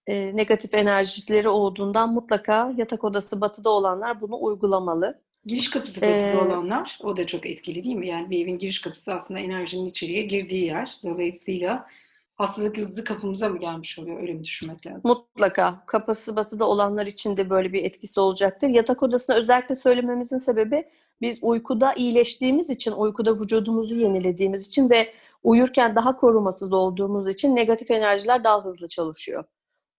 e, 0.07 0.37
negatif 0.37 0.75
enerjileri 0.75 1.49
olduğundan 1.49 2.13
mutlaka 2.13 2.73
yatak 2.77 3.05
odası 3.05 3.41
batıda 3.41 3.71
olanlar 3.71 4.21
bunu 4.21 4.43
uygulamalı. 4.43 5.21
Giriş 5.47 5.71
kapısı 5.71 5.95
batıda 6.03 6.07
Ee, 6.31 6.37
olanlar 6.37 6.99
o 7.03 7.17
da 7.17 7.27
çok 7.27 7.47
etkili 7.47 7.85
değil 7.85 7.97
mi? 7.97 8.07
Yani 8.09 8.31
bir 8.31 8.43
evin 8.43 8.59
giriş 8.59 8.81
kapısı 8.81 9.15
aslında 9.15 9.41
enerjinin 9.41 9.87
içeriye 9.87 10.23
girdiği 10.23 10.65
yer. 10.65 10.97
Dolayısıyla 11.05 11.87
hastalık 12.35 12.79
yıldızı 12.79 13.05
kapımıza 13.05 13.49
mı 13.49 13.59
gelmiş 13.59 13.99
oluyor? 13.99 14.21
Öyle 14.21 14.33
mi 14.33 14.45
düşünmek 14.45 14.87
lazım? 14.87 15.01
Mutlaka 15.05 15.83
kapısı 15.87 16.37
batıda 16.37 16.69
olanlar 16.69 17.07
için 17.07 17.37
de 17.37 17.51
böyle 17.51 17.73
bir 17.73 17.85
etkisi 17.85 18.21
olacaktır. 18.21 18.69
Yatak 18.69 19.03
odasını 19.03 19.37
özellikle 19.37 19.77
söylememizin 19.77 20.39
sebebi 20.39 20.89
biz 21.21 21.39
uykuda 21.43 21.95
iyileştiğimiz 21.95 22.71
için, 22.71 22.93
uykuda 22.93 23.35
vücudumuzu 23.41 23.97
yenilediğimiz 24.01 24.67
için 24.67 24.91
ve 24.91 25.13
uyurken 25.43 25.95
daha 25.95 26.17
korumasız 26.17 26.73
olduğumuz 26.73 27.29
için 27.29 27.57
negatif 27.57 27.91
enerjiler 27.91 28.45
daha 28.45 28.65
hızlı 28.65 28.89
çalışıyor. 28.89 29.45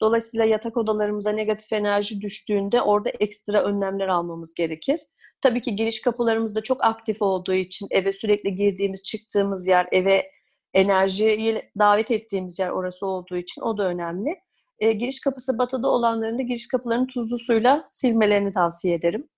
Dolayısıyla 0.02 0.46
yatak 0.46 0.78
odalarımıza 0.78 1.32
negatif 1.32 1.74
enerji 1.74 2.22
düştüğünde 2.22 2.82
orada 2.82 3.10
ekstra 3.10 3.64
önlemler 3.64 4.08
almamız 4.08 4.54
gerekir. 4.54 5.00
Tabii 5.42 5.62
ki 5.62 5.76
giriş 5.76 6.02
kapılarımız 6.02 6.56
da 6.56 6.62
çok 6.62 6.84
aktif 6.84 7.22
olduğu 7.22 7.54
için 7.54 7.88
eve 7.92 8.14
sürekli 8.14 8.56
girdiğimiz, 8.56 9.04
çıktığımız 9.04 9.68
yer, 9.68 9.88
eve 9.92 10.32
enerjiyi 10.74 11.72
davet 11.80 12.12
ettiğimiz 12.12 12.60
yer 12.60 12.70
orası 12.70 13.06
olduğu 13.06 13.38
için 13.38 13.62
o 13.62 13.78
da 13.78 13.88
önemli. 13.88 14.36
E, 14.80 14.92
giriş 14.92 15.20
kapısı 15.20 15.58
batıda 15.58 15.88
olanların 15.90 16.38
da 16.38 16.42
giriş 16.42 16.68
kapılarını 16.68 17.08
tuzlu 17.08 17.40
suyla 17.40 17.90
silmelerini 17.92 18.54
tavsiye 18.54 18.96
ederim. 18.96 19.30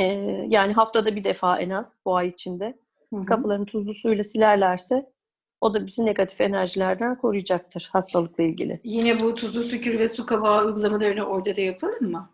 E, 0.00 0.04
yani 0.48 0.72
haftada 0.72 1.16
bir 1.16 1.24
defa 1.24 1.60
en 1.60 1.70
az 1.70 1.94
bu 2.04 2.16
ay 2.16 2.28
içinde 2.28 2.78
Hı 3.12 3.16
hı. 3.16 3.26
kapılarını 3.26 3.66
tuzlu 3.66 3.94
suyla 3.94 4.24
silerlerse 4.24 5.12
o 5.60 5.74
da 5.74 5.86
bizi 5.86 6.06
negatif 6.06 6.40
enerjilerden 6.40 7.18
koruyacaktır 7.18 7.88
hastalıkla 7.92 8.44
ilgili. 8.44 8.80
Yine 8.84 9.20
bu 9.20 9.34
tuzlu 9.34 9.62
sükür 9.62 9.98
ve 9.98 10.08
su 10.08 10.26
kabağı 10.26 10.66
uygulamalarını 10.66 11.24
orada 11.24 11.56
da 11.56 11.60
yapalım 11.60 12.10
mı? 12.10 12.30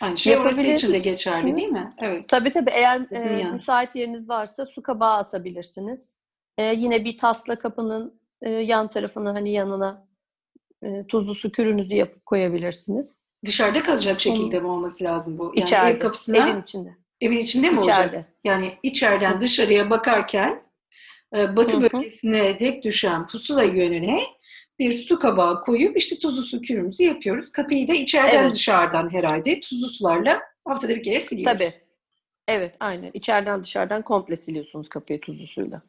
Aynı 0.00 0.18
şey 0.18 0.36
orası 0.36 0.60
için 0.60 0.92
de 0.92 0.98
geçerli 0.98 1.56
değil 1.56 1.72
mi? 1.72 1.94
Evet. 1.98 2.28
Tabii 2.28 2.52
tabii 2.52 2.70
eğer 2.70 3.06
e, 3.10 3.40
yan. 3.40 3.52
müsait 3.52 3.96
yeriniz 3.96 4.28
varsa 4.28 4.66
su 4.66 4.82
kabağı 4.82 5.14
asabilirsiniz. 5.16 6.18
E, 6.58 6.64
yine 6.64 7.04
bir 7.04 7.16
tasla 7.16 7.56
kapının 7.56 8.20
e, 8.42 8.50
yan 8.50 8.88
tarafına 8.88 9.34
hani 9.34 9.52
yanına 9.52 10.06
e, 10.82 11.06
tuzlu 11.06 11.34
su 11.34 11.52
kürünüzü 11.52 11.94
yapıp 11.94 12.26
koyabilirsiniz. 12.26 13.18
Dışarıda 13.46 13.82
kalacak 13.82 14.20
şekilde 14.20 14.60
mi 14.60 14.66
olması 14.66 15.04
lazım 15.04 15.38
bu? 15.38 15.44
Yani 15.56 15.64
İçeride, 15.64 15.90
ev 15.90 15.98
kapısına, 16.00 16.36
evin 16.50 16.62
içinde. 16.62 16.96
evin 17.20 17.38
içinde 17.38 17.70
mi 17.70 17.80
İçeride. 17.80 18.02
olacak? 18.16 18.32
Yani 18.44 18.78
içeriden 18.82 19.40
dışarıya 19.40 19.90
bakarken 19.90 20.62
e, 21.36 21.56
batı 21.56 21.76
Hı 21.80 21.86
hı. 21.86 21.92
bölgesine 21.92 22.60
dek 22.60 22.84
düşen 22.84 23.26
pusula 23.26 23.62
yönüne 23.62 24.20
bir 24.78 24.92
su 24.94 25.18
kabağı 25.18 25.60
koyup 25.62 25.96
işte 25.96 26.18
tuzlu 26.18 26.42
su 26.42 26.60
kürümüzü 26.62 27.02
yapıyoruz. 27.02 27.52
Kapıyı 27.52 27.88
da 27.88 27.94
içeriden 27.94 28.42
Evet. 28.42 28.52
dışarıdan 28.52 29.12
herhalde 29.12 29.60
tuzlu 29.60 29.88
sularla 29.88 30.40
haftada 30.68 30.94
bir 30.96 31.02
kere 31.02 31.20
siliyoruz. 31.20 31.58
Tabii. 31.58 31.74
Evet, 32.48 32.74
aynen. 32.80 33.10
İçeriden 33.14 33.62
dışarıdan 33.62 34.02
komple 34.02 34.36
siliyorsunuz 34.36 34.88
kapıyı 34.88 35.20
tuzlu 35.20 35.46
suyla. 35.46 35.82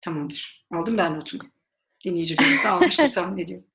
Tamamdır. 0.00 0.66
Aldım 0.72 0.98
ben 0.98 1.14
notumu. 1.16 1.42
Dinleyicilerimiz 2.04 2.66
almıştır 2.66 3.08
tahmin 3.12 3.42
ediyorum. 3.42 3.66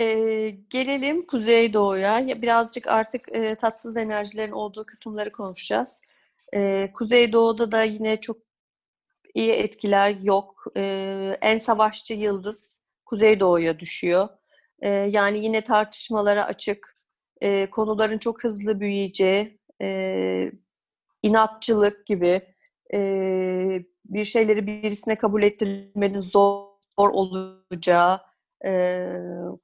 Ee, 0.00 0.50
gelelim 0.70 1.26
Kuzeydoğu'ya. 1.26 2.20
Ya 2.20 2.42
Birazcık 2.42 2.86
artık 2.86 3.28
e, 3.32 3.54
tatsız 3.54 3.96
enerjilerin 3.96 4.52
olduğu 4.52 4.86
kısımları 4.86 5.32
konuşacağız. 5.32 6.00
Ee, 6.54 6.90
Kuzeydoğu'da 6.94 7.72
da 7.72 7.82
yine 7.82 8.20
çok 8.20 8.36
iyi 9.34 9.52
etkiler 9.52 10.16
yok. 10.22 10.64
Ee, 10.76 11.38
en 11.40 11.58
savaşçı 11.58 12.14
yıldız 12.14 12.82
Kuzeydoğu'ya 13.06 13.78
düşüyor. 13.78 14.28
Ee, 14.82 14.88
yani 14.88 15.44
yine 15.44 15.60
tartışmalara 15.60 16.44
açık, 16.44 16.96
e, 17.40 17.70
konuların 17.70 18.18
çok 18.18 18.44
hızlı 18.44 18.80
büyüyeceği, 18.80 19.58
e, 19.82 20.52
inatçılık 21.22 22.06
gibi, 22.06 22.42
e, 22.94 22.98
bir 24.04 24.24
şeyleri 24.24 24.66
birisine 24.66 25.18
kabul 25.18 25.42
ettirmenin 25.42 26.20
zor 26.20 26.68
olacağı 26.98 28.29
e, 28.64 29.06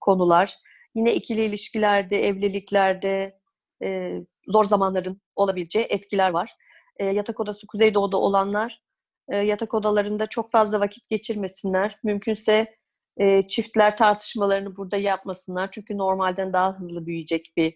konular. 0.00 0.55
Yine 0.95 1.15
ikili 1.15 1.45
ilişkilerde, 1.45 2.26
evliliklerde 2.26 3.38
e, 3.83 4.21
zor 4.49 4.65
zamanların 4.65 5.21
olabileceği 5.37 5.85
etkiler 5.85 6.31
var. 6.31 6.57
E, 6.97 7.05
yatak 7.05 7.41
odası 7.41 7.67
Kuzeydoğu'da 7.67 8.17
olanlar 8.17 8.87
e, 9.29 9.37
yatak 9.37 9.75
odalarında 9.75 10.26
çok 10.26 10.53
fazla 10.53 10.81
vakit 10.81 11.09
geçirmesinler. 11.09 11.99
Mümkünse 12.05 12.76
e, 13.17 13.49
çiftler 13.49 13.97
tartışmalarını 13.97 14.76
burada 14.76 14.97
yapmasınlar. 14.97 15.69
Çünkü 15.73 15.99
normalden 15.99 16.53
daha 16.53 16.79
hızlı 16.79 17.07
büyüyecek 17.07 17.53
bir 17.57 17.75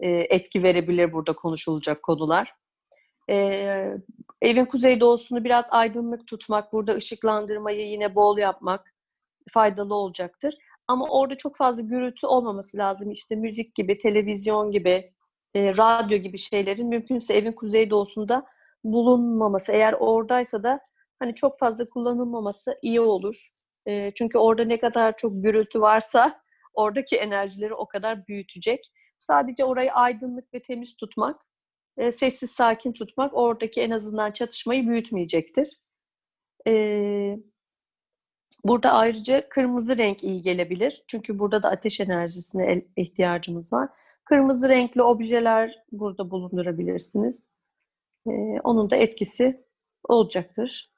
e, 0.00 0.08
etki 0.08 0.62
verebilir 0.62 1.12
burada 1.12 1.32
konuşulacak 1.32 2.02
konular. 2.02 2.54
E, 3.30 3.36
evin 4.42 4.64
kuzeydoğusunu 4.64 5.44
biraz 5.44 5.66
aydınlık 5.70 6.26
tutmak, 6.26 6.72
burada 6.72 6.94
ışıklandırmayı 6.94 7.88
yine 7.88 8.14
bol 8.14 8.38
yapmak 8.38 8.91
faydalı 9.50 9.94
olacaktır. 9.94 10.54
Ama 10.88 11.06
orada 11.08 11.36
çok 11.36 11.56
fazla 11.56 11.82
gürültü 11.82 12.26
olmaması 12.26 12.76
lazım. 12.76 13.10
İşte 13.10 13.36
müzik 13.36 13.74
gibi, 13.74 13.98
televizyon 13.98 14.70
gibi, 14.70 15.12
e, 15.54 15.76
radyo 15.76 16.18
gibi 16.18 16.38
şeylerin 16.38 16.88
mümkünse 16.88 17.34
evin 17.34 17.52
kuzeydoğusunda 17.52 18.46
bulunmaması. 18.84 19.72
Eğer 19.72 19.92
oradaysa 19.98 20.62
da 20.62 20.80
hani 21.18 21.34
çok 21.34 21.58
fazla 21.58 21.88
kullanılmaması 21.88 22.78
iyi 22.82 23.00
olur. 23.00 23.50
E, 23.86 24.12
çünkü 24.14 24.38
orada 24.38 24.64
ne 24.64 24.80
kadar 24.80 25.16
çok 25.16 25.32
gürültü 25.42 25.80
varsa 25.80 26.42
oradaki 26.74 27.16
enerjileri 27.16 27.74
o 27.74 27.88
kadar 27.88 28.26
büyütecek. 28.26 28.92
Sadece 29.20 29.64
orayı 29.64 29.92
aydınlık 29.92 30.54
ve 30.54 30.62
temiz 30.62 30.96
tutmak, 30.96 31.40
e, 31.96 32.12
sessiz 32.12 32.50
sakin 32.50 32.92
tutmak 32.92 33.34
oradaki 33.34 33.80
en 33.80 33.90
azından 33.90 34.30
çatışmayı 34.32 34.88
büyütmeyecektir. 34.88 35.78
E, 36.66 36.72
burada 38.64 38.92
ayrıca 38.92 39.48
kırmızı 39.48 39.98
renk 39.98 40.24
iyi 40.24 40.42
gelebilir. 40.42 41.04
Çünkü 41.06 41.38
burada 41.38 41.62
da 41.62 41.70
ateş 41.70 42.00
enerjisine 42.00 42.84
ihtiyacımız 42.96 43.72
var. 43.72 43.88
Kırmızı 44.24 44.68
renkli 44.68 45.02
objeler 45.02 45.74
burada 45.92 46.30
bulundurabilirsiniz. 46.30 47.46
E, 48.26 48.30
onun 48.64 48.90
da 48.90 48.96
etkisi 48.96 49.64
olacaktır 50.04 50.92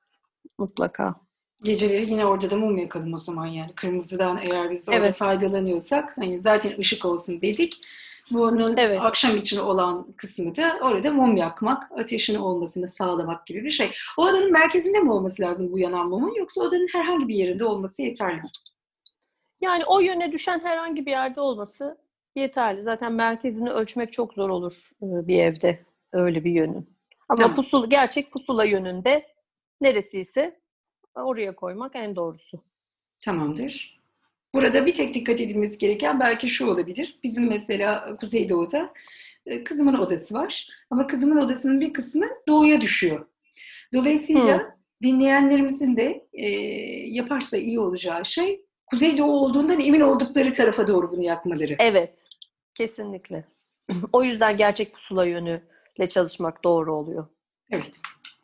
mutlaka. 0.59 1.15
Geceleri 1.63 2.11
yine 2.11 2.27
orada 2.27 2.51
da 2.51 2.57
mum 2.57 2.79
yakalım 2.79 3.15
o 3.15 3.19
zaman 3.19 3.47
yani. 3.47 3.75
Kırmızıdan 3.75 4.39
eğer 4.51 4.71
biz 4.71 4.89
orada 4.89 5.01
evet. 5.01 5.15
faydalanıyorsak 5.15 6.17
hani 6.19 6.39
zaten 6.39 6.79
ışık 6.79 7.05
olsun 7.05 7.43
dedik. 7.43 7.81
Bunun 8.31 8.77
evet. 8.77 8.99
akşam 9.01 9.37
için 9.37 9.59
olan 9.59 10.13
kısmı 10.17 10.57
da 10.57 10.79
orada 10.83 11.11
mum 11.11 11.37
yakmak, 11.37 11.93
ateşin 11.93 12.35
olmasını 12.35 12.89
sağlamak 12.89 13.47
gibi 13.47 13.65
bir 13.65 13.71
şey. 13.71 13.91
O 14.19 14.23
odanın 14.23 14.53
merkezinde 14.53 15.01
mi 15.01 15.13
olması 15.13 15.43
lazım 15.43 15.73
bu 15.73 15.79
yanan 15.79 16.09
mumun 16.09 16.35
yoksa 16.35 16.61
odanın 16.61 16.89
herhangi 16.93 17.29
bir 17.29 17.35
yerinde 17.35 17.65
olması 17.65 18.03
yeterli 18.03 18.37
mi? 18.37 18.51
Yani 19.61 19.85
o 19.85 20.01
yöne 20.01 20.33
düşen 20.33 20.59
herhangi 20.59 21.07
bir 21.07 21.11
yerde 21.11 21.41
olması 21.41 21.99
yeterli. 22.35 22.83
Zaten 22.83 23.13
merkezini 23.13 23.71
ölçmek 23.71 24.13
çok 24.13 24.35
zor 24.35 24.49
olur 24.49 24.91
e, 25.03 25.07
bir 25.29 25.39
evde 25.39 25.85
öyle 26.13 26.45
bir 26.45 26.51
yönün. 26.51 26.95
Ama 27.29 27.43
tamam. 27.43 27.57
pusula, 27.57 27.87
gerçek 27.87 28.33
pusula 28.33 28.65
yönünde 28.65 29.27
neresi 29.81 30.21
ise 30.21 30.61
oraya 31.15 31.57
koymak 31.57 31.97
en 31.97 32.17
doğrusu. 32.17 32.61
Tamamdır. 33.25 34.04
Burada 34.55 34.87
bir 34.87 34.95
tek 34.95 35.15
dikkat 35.15 35.41
edilmesi 35.41 35.79
gereken 35.79 36.21
belki 36.21 36.49
şu 36.49 36.67
olabilir. 36.67 37.19
Bizim 37.23 37.49
mesela 37.49 38.17
Kuzeydoğu'da 38.17 38.93
e, 39.47 39.65
kızımın 39.65 39.95
odası 39.95 40.35
var. 40.35 40.69
Ama 40.91 41.07
kızımın 41.07 41.37
odasının 41.37 41.81
bir 41.81 41.93
kısmı 41.93 42.27
doğuya 42.49 42.81
düşüyor. 42.81 43.27
Dolayısıyla 43.95 44.59
Hı. 44.59 44.75
dinleyenlerimizin 45.03 45.97
de 45.97 46.27
e, 46.33 46.49
yaparsa 47.09 47.57
iyi 47.57 47.81
olacağı 47.81 48.25
şey 48.25 48.65
Kuzeydoğu 48.87 49.41
olduğundan 49.41 49.81
emin 49.81 50.01
oldukları 50.01 50.53
tarafa 50.53 50.87
doğru 50.87 51.13
bunu 51.13 51.23
yapmaları. 51.23 51.77
Evet. 51.79 52.23
Kesinlikle. 52.75 53.45
o 54.13 54.25
yüzden 54.25 54.57
gerçek 54.57 54.93
pusula 54.93 55.27
yönüyle 55.27 56.09
çalışmak 56.09 56.65
doğru 56.65 56.95
oluyor. 56.95 57.27
Evet. 57.71 57.93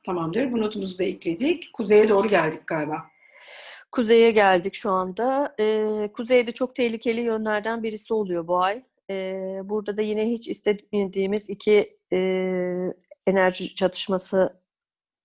Tamamdır. 0.05 0.53
Bu 0.53 0.61
notumuzu 0.61 0.99
da 0.99 1.05
ekledik. 1.05 1.73
Kuzeye 1.73 2.09
doğru 2.09 2.29
geldik 2.29 2.67
galiba. 2.67 3.11
Kuzeye 3.93 4.31
geldik 4.31 4.75
şu 4.75 4.91
anda. 4.91 5.55
Ee, 5.61 6.11
kuzeyde 6.13 6.53
çok 6.53 6.75
tehlikeli 6.75 7.21
yönlerden 7.21 7.83
birisi 7.83 8.15
oluyor 8.15 8.47
bu 8.47 8.63
ay. 8.63 8.83
Ee, 9.11 9.61
burada 9.65 9.97
da 9.97 10.03
yine 10.03 10.31
hiç 10.31 10.49
istemediğimiz 10.49 11.51
iki 11.51 11.99
e, 12.13 12.17
enerji 13.27 13.75
çatışması 13.75 14.61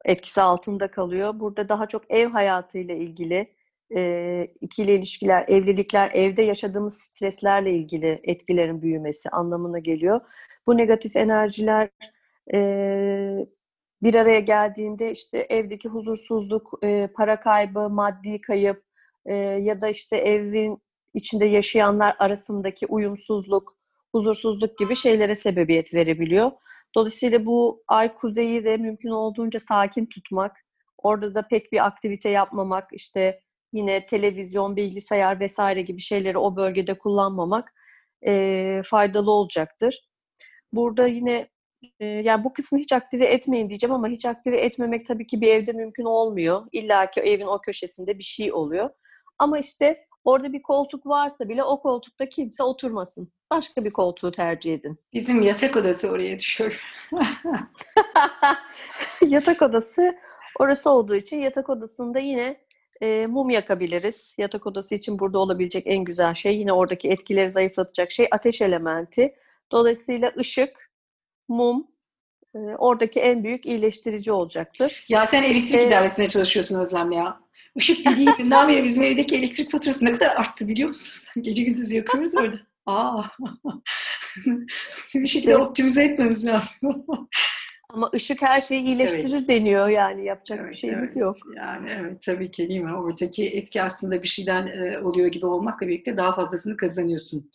etkisi 0.06 0.41
altında 0.41 0.91
kalıyor. 0.91 1.39
Burada 1.39 1.69
daha 1.69 1.88
çok 1.88 2.12
ev 2.12 2.28
hayatıyla 2.30 2.95
ilgili, 2.95 3.54
e, 3.95 4.47
ikili 4.62 4.91
ilişkiler, 4.91 5.45
evlilikler, 5.47 6.12
evde 6.13 6.41
yaşadığımız 6.41 6.97
streslerle 6.97 7.73
ilgili 7.73 8.21
etkilerin 8.23 8.82
büyümesi 8.82 9.30
anlamına 9.30 9.80
geliyor. 9.80 10.21
Bu 10.67 10.78
negatif 10.78 11.15
enerjiler 11.15 11.89
e, 12.54 13.47
bir 14.06 14.15
araya 14.15 14.39
geldiğinde 14.39 15.12
işte 15.12 15.48
evdeki 15.50 15.89
huzursuzluk, 15.89 16.80
e, 16.84 17.08
para 17.08 17.39
kaybı, 17.39 17.89
maddi 17.89 18.41
kayıp 18.41 18.84
e, 19.26 19.34
ya 19.36 19.82
da 19.82 19.89
işte 19.89 20.18
evin 20.18 20.82
içinde 21.13 21.46
yaşayanlar 21.46 22.15
arasındaki 22.20 22.86
uyumsuzluk, 22.88 23.78
huzursuzluk 24.12 24.78
gibi 24.78 24.96
şeylere 24.96 25.36
sebebiyet 25.36 25.94
verebiliyor. 25.94 26.52
Dolayısıyla 26.96 27.46
bu 27.46 27.84
ay 27.88 28.15
kuzeyi 28.15 28.65
de 28.65 28.78
mümkün 28.78 29.10
olduğunca 29.10 29.60
sakin 29.60 30.06
tutmak, 30.06 30.58
orada 30.98 31.36
da 31.36 31.48
pek 31.48 31.72
bir 31.72 31.86
aktivite 31.86 32.30
yapmamak, 32.30 32.88
işte 32.91 33.39
yine 33.74 34.06
televizyon, 34.06 34.76
bilgisayar 34.76 35.39
vesaire 35.39 35.82
gibi 35.82 36.02
şeyleri 36.02 36.38
o 36.38 36.56
bölgede 36.56 36.98
kullanmamak 36.98 37.74
e, 38.28 38.82
faydalı 38.86 39.32
olacaktır. 39.32 40.08
Burada 40.74 41.08
yine 41.08 41.55
yani 42.00 42.43
bu 42.43 42.54
kısmı 42.54 42.80
hiç 42.80 42.93
aktive 42.93 43.26
etmeyin 43.26 43.69
diyeceğim 43.69 43.93
ama 43.93 44.08
hiç 44.08 44.26
aktive 44.26 44.58
etmemek 44.58 45.06
tabii 45.06 45.28
ki 45.28 45.41
bir 45.41 45.48
evde 45.48 45.71
mümkün 45.71 46.06
olmuyor. 46.06 46.62
İlla 46.71 47.12
ki 47.12 47.21
evin 47.21 47.45
o 47.45 47.62
köşesinde 47.62 48.19
bir 48.19 48.24
şey 48.24 48.54
oluyor. 48.54 48.89
Ama 49.39 49.60
işte 49.60 50.06
orada 50.24 50.54
bir 50.54 50.62
koltuk 50.62 51.06
varsa 51.06 51.50
bile 51.50 51.63
o 51.63 51.82
koltukta 51.82 52.30
kimse 52.30 52.63
oturmasın. 52.63 53.32
Başka 53.52 53.86
bir 53.86 53.91
koltuğu 53.91 54.32
tercih 54.32 54.74
edin. 54.74 55.00
Bizim 55.13 55.41
yatak 55.41 55.76
odası 55.76 56.10
oraya 56.10 56.39
düşüyor. 56.39 56.82
yatak 59.21 59.62
odası 59.62 60.15
orası 60.60 60.89
olduğu 60.89 61.15
için 61.15 61.38
yatak 61.38 61.69
odasında 61.69 62.19
yine 62.19 62.65
e, 63.02 63.28
mum 63.28 63.50
yakabiliriz. 63.50 64.36
Yatak 64.38 64.67
odası 64.67 64.95
için 64.95 65.19
burada 65.19 65.39
olabilecek 65.39 65.84
en 65.88 66.04
güzel 66.04 66.34
şey 66.34 66.58
yine 66.58 66.74
oradaki 66.74 67.10
etkileri 67.10 67.52
zayıflatacak 67.52 68.12
şey 68.12 68.28
ateş 68.32 68.62
elementi. 68.62 69.36
Dolayısıyla 69.71 70.34
ışık, 70.38 70.85
mum 71.47 71.88
e, 72.55 72.60
oradaki 72.60 73.19
en 73.19 73.43
büyük 73.43 73.65
iyileştirici 73.65 74.31
olacaktır. 74.31 75.05
Ya 75.10 75.27
sen 75.27 75.43
elektrik 75.43 75.81
ee, 75.81 75.88
idaresinde 75.88 76.27
çalışıyorsun 76.27 76.75
Özlem 76.75 77.12
ya. 77.12 77.39
Işık 77.75 78.05
günden 78.38 78.67
beri 78.67 78.84
bizim 78.84 79.03
evdeki 79.03 79.36
elektrik 79.36 79.71
faturası 79.71 80.05
ne 80.05 80.12
kadar 80.12 80.36
arttı 80.36 80.67
biliyor 80.67 80.89
musun? 80.89 81.31
Gece 81.41 81.63
gündüz 81.63 81.91
yakıyoruz 81.91 82.36
orada. 82.36 82.60
Aa. 82.86 83.23
bir 85.15 85.27
şekilde 85.27 85.58
optimize 85.58 86.03
etmemiz 86.03 86.45
lazım. 86.45 87.05
Ama 87.89 88.10
ışık 88.15 88.41
her 88.41 88.62
şeyi 88.62 88.84
iyileştirir 88.84 89.36
evet. 89.36 89.47
deniyor 89.47 89.88
yani 89.88 90.25
yapacak 90.25 90.60
evet, 90.62 90.71
bir 90.71 90.77
şeyimiz 90.77 91.10
evet. 91.10 91.21
yok. 91.21 91.38
Yani 91.55 91.89
evet 91.99 92.23
tabii 92.23 92.51
ki 92.51 92.69
değil 92.69 92.81
mi? 92.81 92.95
Oradaki 92.95 93.47
etki 93.49 93.81
aslında 93.81 94.23
bir 94.23 94.27
şeyden 94.27 94.67
e, 94.67 94.99
oluyor 94.99 95.27
gibi 95.27 95.45
olmakla 95.45 95.88
birlikte 95.88 96.17
daha 96.17 96.36
fazlasını 96.36 96.77
kazanıyorsun 96.77 97.51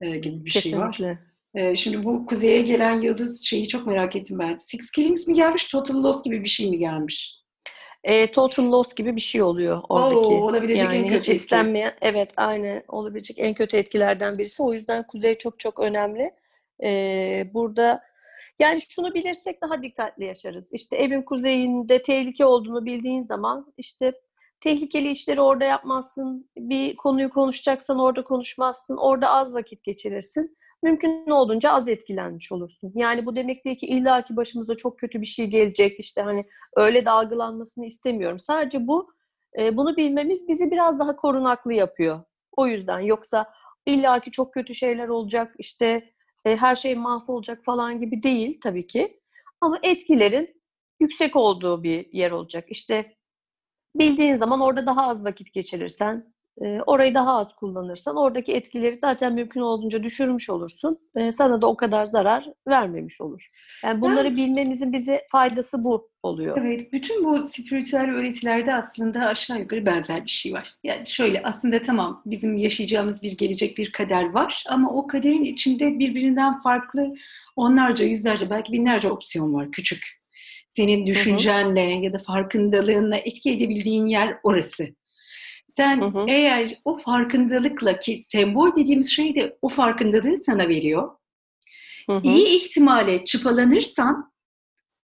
e, 0.00 0.18
gibi 0.18 0.44
bir 0.44 0.50
Kesinlikle. 0.50 0.92
şey 0.92 1.06
var. 1.06 1.18
Ee, 1.54 1.76
şimdi 1.76 2.04
bu 2.04 2.26
kuzeye 2.26 2.62
gelen 2.62 3.00
yıldız 3.00 3.42
şeyi 3.42 3.68
çok 3.68 3.86
merak 3.86 4.16
ettim 4.16 4.38
ben. 4.38 4.56
Six 4.56 4.90
Killings 4.90 5.26
mi 5.26 5.34
gelmiş, 5.34 5.68
Total 5.68 6.02
Loss 6.02 6.22
gibi 6.22 6.44
bir 6.44 6.48
şey 6.48 6.70
mi 6.70 6.78
gelmiş? 6.78 7.38
E, 8.04 8.30
total 8.30 8.72
loss 8.72 8.94
gibi 8.94 9.16
bir 9.16 9.20
şey 9.20 9.42
oluyor 9.42 9.82
oradaki. 9.88 10.16
Oo, 10.16 10.48
olabilecek 10.48 10.84
yani 10.84 10.96
en 10.96 11.08
kötü 11.08 11.32
istenmeyen, 11.32 11.94
Evet, 12.00 12.32
aynı 12.36 12.82
olabilecek 12.88 13.38
en 13.38 13.54
kötü 13.54 13.76
etkilerden 13.76 14.38
birisi. 14.38 14.62
O 14.62 14.74
yüzden 14.74 15.06
kuzey 15.06 15.38
çok 15.38 15.58
çok 15.58 15.80
önemli. 15.80 16.30
Ee, 16.84 17.50
burada 17.54 18.02
yani 18.58 18.80
şunu 18.80 19.14
bilirsek 19.14 19.62
daha 19.62 19.82
dikkatli 19.82 20.24
yaşarız. 20.24 20.72
İşte 20.72 20.96
evin 20.96 21.22
kuzeyinde 21.22 22.02
tehlike 22.02 22.44
olduğunu 22.44 22.84
bildiğin 22.84 23.22
zaman 23.22 23.72
işte 23.76 24.12
tehlikeli 24.60 25.10
işleri 25.10 25.40
orada 25.40 25.64
yapmazsın. 25.64 26.50
Bir 26.56 26.96
konuyu 26.96 27.30
konuşacaksan 27.30 27.98
orada 27.98 28.24
konuşmazsın. 28.24 28.96
Orada 28.96 29.30
az 29.30 29.54
vakit 29.54 29.84
geçirirsin 29.84 30.56
mümkün 30.82 31.30
olduğunca 31.30 31.72
az 31.72 31.88
etkilenmiş 31.88 32.52
olursun. 32.52 32.92
Yani 32.94 33.26
bu 33.26 33.36
demek 33.36 33.64
değil 33.64 33.78
ki 33.78 33.86
illa 33.86 34.24
ki 34.24 34.36
başımıza 34.36 34.76
çok 34.76 34.98
kötü 34.98 35.20
bir 35.20 35.26
şey 35.26 35.46
gelecek 35.46 36.00
işte 36.00 36.22
hani 36.22 36.46
öyle 36.76 37.06
dalgalanmasını 37.06 37.86
istemiyorum. 37.86 38.38
Sadece 38.38 38.86
bu 38.86 39.10
e, 39.58 39.76
bunu 39.76 39.96
bilmemiz 39.96 40.48
bizi 40.48 40.70
biraz 40.70 40.98
daha 40.98 41.16
korunaklı 41.16 41.72
yapıyor. 41.72 42.20
O 42.56 42.66
yüzden 42.66 43.00
yoksa 43.00 43.52
illa 43.86 44.20
ki 44.20 44.30
çok 44.30 44.54
kötü 44.54 44.74
şeyler 44.74 45.08
olacak 45.08 45.54
işte 45.58 46.12
e, 46.44 46.56
her 46.56 46.76
şey 46.76 46.94
mahvolacak 46.94 47.64
falan 47.64 48.00
gibi 48.00 48.22
değil 48.22 48.60
tabii 48.62 48.86
ki. 48.86 49.20
Ama 49.60 49.78
etkilerin 49.82 50.62
yüksek 51.00 51.36
olduğu 51.36 51.82
bir 51.82 52.12
yer 52.12 52.30
olacak. 52.30 52.64
İşte 52.68 53.16
bildiğin 53.94 54.36
zaman 54.36 54.60
orada 54.60 54.86
daha 54.86 55.08
az 55.08 55.24
vakit 55.24 55.52
geçirirsen, 55.52 56.34
orayı 56.86 57.14
daha 57.14 57.38
az 57.38 57.54
kullanırsan 57.54 58.16
oradaki 58.16 58.52
etkileri 58.52 58.96
zaten 58.96 59.32
mümkün 59.32 59.60
olduğunca 59.60 60.02
düşürmüş 60.02 60.50
olursun. 60.50 60.98
Sana 61.32 61.62
da 61.62 61.66
o 61.66 61.76
kadar 61.76 62.04
zarar 62.04 62.46
vermemiş 62.68 63.20
olur. 63.20 63.48
Yani 63.84 64.00
bunları 64.00 64.28
evet. 64.28 64.36
bilmemizin 64.36 64.92
bize 64.92 65.24
faydası 65.32 65.84
bu 65.84 66.10
oluyor. 66.22 66.58
Evet, 66.60 66.92
bütün 66.92 67.24
bu 67.24 67.44
spiritüel 67.48 68.10
öğretilerde 68.10 68.74
aslında 68.74 69.20
aşağı 69.20 69.60
yukarı 69.60 69.86
benzer 69.86 70.24
bir 70.24 70.30
şey 70.30 70.52
var. 70.52 70.74
Yani 70.84 71.06
şöyle 71.06 71.42
aslında 71.42 71.82
tamam 71.82 72.22
bizim 72.26 72.56
yaşayacağımız 72.56 73.22
bir 73.22 73.36
gelecek 73.36 73.78
bir 73.78 73.92
kader 73.92 74.30
var 74.30 74.64
ama 74.68 74.90
o 74.90 75.06
kaderin 75.06 75.44
içinde 75.44 75.98
birbirinden 75.98 76.60
farklı 76.60 77.14
onlarca, 77.56 78.04
yüzlerce 78.04 78.50
belki 78.50 78.72
binlerce 78.72 79.10
opsiyon 79.10 79.54
var 79.54 79.70
küçük. 79.72 80.18
Senin 80.76 81.06
düşüncenle 81.06 81.80
ya 81.80 82.12
da 82.12 82.18
farkındalığınla 82.18 83.16
etki 83.16 83.50
edebildiğin 83.50 84.06
yer 84.06 84.38
orası. 84.42 84.88
Sen 85.78 86.00
Hı 86.00 86.04
hı. 86.04 86.24
eğer 86.28 86.78
o 86.84 86.96
farkındalıkla 86.96 87.98
ki 87.98 88.22
sembol 88.32 88.76
dediğimiz 88.76 89.10
şey 89.10 89.34
de 89.34 89.58
o 89.62 89.68
farkındalığı 89.68 90.36
sana 90.36 90.68
veriyor. 90.68 91.10
Hı 92.06 92.16
hı. 92.16 92.20
İyi 92.24 92.46
ihtimale 92.46 93.24
çıpalanırsan 93.24 94.32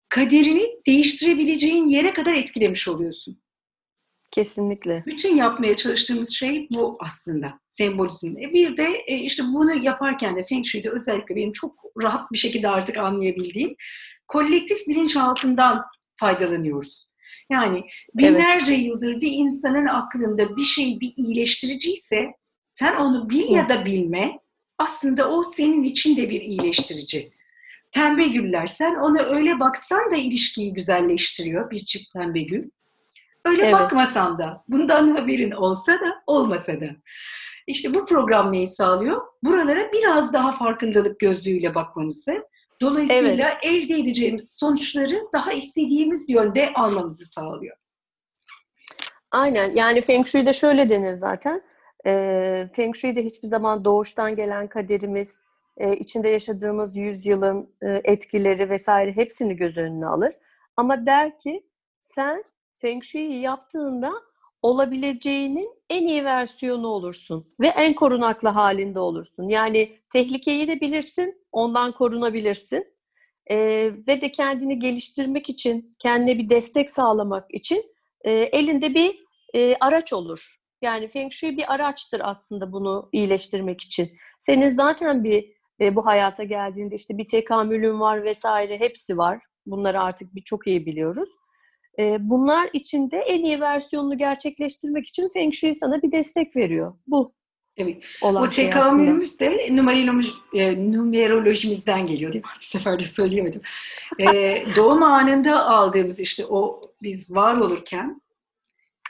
kaderini 0.09 0.69
değiştirebileceğin 0.87 1.85
yere 1.85 2.13
kadar 2.13 2.35
etkilemiş 2.35 2.87
oluyorsun. 2.87 3.41
Kesinlikle. 4.31 5.03
Bütün 5.05 5.35
yapmaya 5.35 5.75
çalıştığımız 5.75 6.29
şey 6.35 6.67
bu 6.71 6.97
aslında 6.99 7.59
sembolizmde. 7.71 8.53
Bir 8.53 8.77
de 8.77 9.03
e, 9.07 9.17
işte 9.17 9.43
bunu 9.43 9.83
yaparken 9.83 10.35
de 10.35 10.43
Feng 10.43 10.65
Shui'de 10.65 10.89
özellikle 10.89 11.35
benim 11.35 11.51
çok 11.51 11.83
rahat 12.03 12.31
bir 12.31 12.37
şekilde 12.37 12.69
artık 12.69 12.97
anlayabildiğim 12.97 13.75
kolektif 14.27 14.87
bilinçaltından 14.87 15.85
faydalanıyoruz. 16.19 17.06
Yani 17.49 17.83
binlerce 18.15 18.73
yıldır 18.73 19.21
bir 19.21 19.31
insanın 19.31 19.85
aklında 19.85 20.57
bir 20.57 20.61
şey 20.61 20.99
bir 20.99 21.11
iyileştiriciyse 21.17 22.33
sen 22.73 22.95
onu 22.95 23.29
bil 23.29 23.49
ya 23.49 23.69
da 23.69 23.85
bilme 23.85 24.39
aslında 24.77 25.29
o 25.29 25.43
senin 25.43 25.83
için 25.83 26.17
de 26.17 26.29
bir 26.29 26.41
iyileştirici. 26.41 27.31
Pembe 27.91 28.27
güller 28.27 28.67
sen 28.67 28.95
ona 28.95 29.21
öyle 29.21 29.59
baksan 29.59 30.11
da 30.11 30.15
ilişkiyi 30.15 30.73
güzelleştiriyor 30.73 31.71
bir 31.71 31.79
çift 31.79 32.13
pembe 32.13 32.41
gül. 32.41 32.69
Öyle 33.45 33.63
Evet. 33.63 33.73
bakmasan 33.73 34.39
da 34.39 34.63
bundan 34.67 35.15
haberin 35.15 35.51
olsa 35.51 35.91
da 35.91 36.23
olmasa 36.27 36.79
da. 36.79 36.89
İşte 37.67 37.93
bu 37.93 38.05
program 38.05 38.51
neyi 38.51 38.67
sağlıyor? 38.67 39.21
Buralara 39.43 39.91
biraz 39.91 40.33
daha 40.33 40.51
farkındalık 40.51 41.19
gözlüğüyle 41.19 41.75
bakmamızı. 41.75 42.43
Dolayısıyla 42.81 43.57
elde 43.63 43.93
edeceğimiz 43.95 44.51
sonuçları 44.51 45.19
daha 45.33 45.53
istediğimiz 45.53 46.29
yönde 46.29 46.73
almamızı 46.73 47.25
sağlıyor. 47.25 47.77
Aynen. 49.31 49.75
Yani 49.75 50.01
Feng 50.01 50.27
Shui'de 50.27 50.53
şöyle 50.53 50.89
denir 50.89 51.13
zaten. 51.13 51.61
Ee, 52.05 52.69
Feng 52.73 52.95
Shui'de 52.95 53.25
hiçbir 53.25 53.47
zaman 53.47 53.85
doğuştan 53.85 54.35
gelen 54.35 54.67
kaderimiz, 54.67 55.39
e, 55.77 55.95
içinde 55.95 56.29
yaşadığımız 56.29 56.97
yüzyılın 56.97 57.75
e, 57.81 58.01
etkileri 58.03 58.69
vesaire 58.69 59.15
hepsini 59.15 59.55
göz 59.55 59.77
önüne 59.77 60.07
alır. 60.07 60.33
Ama 60.77 61.05
der 61.05 61.39
ki 61.39 61.67
sen 62.01 62.43
Feng 62.75 63.03
Shui'yi 63.03 63.41
yaptığında 63.41 64.11
olabileceğinin 64.67 65.69
en 65.89 66.07
iyi 66.07 66.25
versiyonu 66.25 66.87
olursun 66.87 67.53
ve 67.61 67.67
en 67.67 67.93
korunaklı 67.93 68.49
halinde 68.49 68.99
olursun. 68.99 69.49
Yani 69.49 69.97
tehlikeyi 70.13 70.67
de 70.67 70.81
bilirsin, 70.81 71.45
ondan 71.51 71.91
korunabilirsin. 71.91 72.97
Ee, 73.49 73.91
ve 74.07 74.21
de 74.21 74.31
kendini 74.31 74.79
geliştirmek 74.79 75.49
için, 75.49 75.95
kendine 75.99 76.37
bir 76.37 76.49
destek 76.49 76.89
sağlamak 76.89 77.53
için 77.53 77.85
e, 78.21 78.31
elinde 78.31 78.93
bir 78.93 79.19
e, 79.53 79.75
araç 79.79 80.13
olur. 80.13 80.57
Yani 80.81 81.07
Feng 81.07 81.31
Shui 81.31 81.57
bir 81.57 81.73
araçtır 81.73 82.21
aslında 82.23 82.71
bunu 82.71 83.09
iyileştirmek 83.11 83.81
için. 83.81 84.11
Senin 84.39 84.75
zaten 84.75 85.23
bir 85.23 85.53
e, 85.81 85.95
bu 85.95 86.05
hayata 86.05 86.43
geldiğinde 86.43 86.95
işte 86.95 87.17
bir 87.17 87.27
tekamülün 87.27 87.99
var 87.99 88.23
vesaire 88.23 88.79
hepsi 88.79 89.17
var. 89.17 89.41
Bunları 89.65 90.01
artık 90.01 90.35
bir 90.35 90.41
çok 90.41 90.67
iyi 90.67 90.85
biliyoruz. 90.85 91.29
E, 91.99 92.17
bunlar 92.19 92.69
içinde 92.73 93.17
en 93.17 93.43
iyi 93.43 93.61
versiyonunu 93.61 94.17
gerçekleştirmek 94.17 95.07
için 95.07 95.29
Feng 95.33 95.53
Shui 95.53 95.75
sana 95.75 96.01
bir 96.01 96.11
destek 96.11 96.55
veriyor. 96.55 96.93
Bu 97.07 97.33
Evet. 97.77 98.03
olan 98.21 98.43
O 98.43 98.51
şey 98.51 98.65
tekamülümüz 98.65 99.39
de 99.39 99.67
numeroloji, 99.71 100.29
e, 100.53 100.91
numerolojimizden 100.91 102.05
geliyor 102.07 102.33
değil 102.33 102.43
mi? 102.43 102.49
Bir 102.59 102.65
seferde 102.65 103.03
söyleyemedim. 103.03 103.61
E, 104.19 104.63
doğum 104.75 105.03
anında 105.03 105.65
aldığımız 105.69 106.19
işte 106.19 106.45
o 106.45 106.81
biz 107.01 107.35
var 107.35 107.57
olurken 107.57 108.21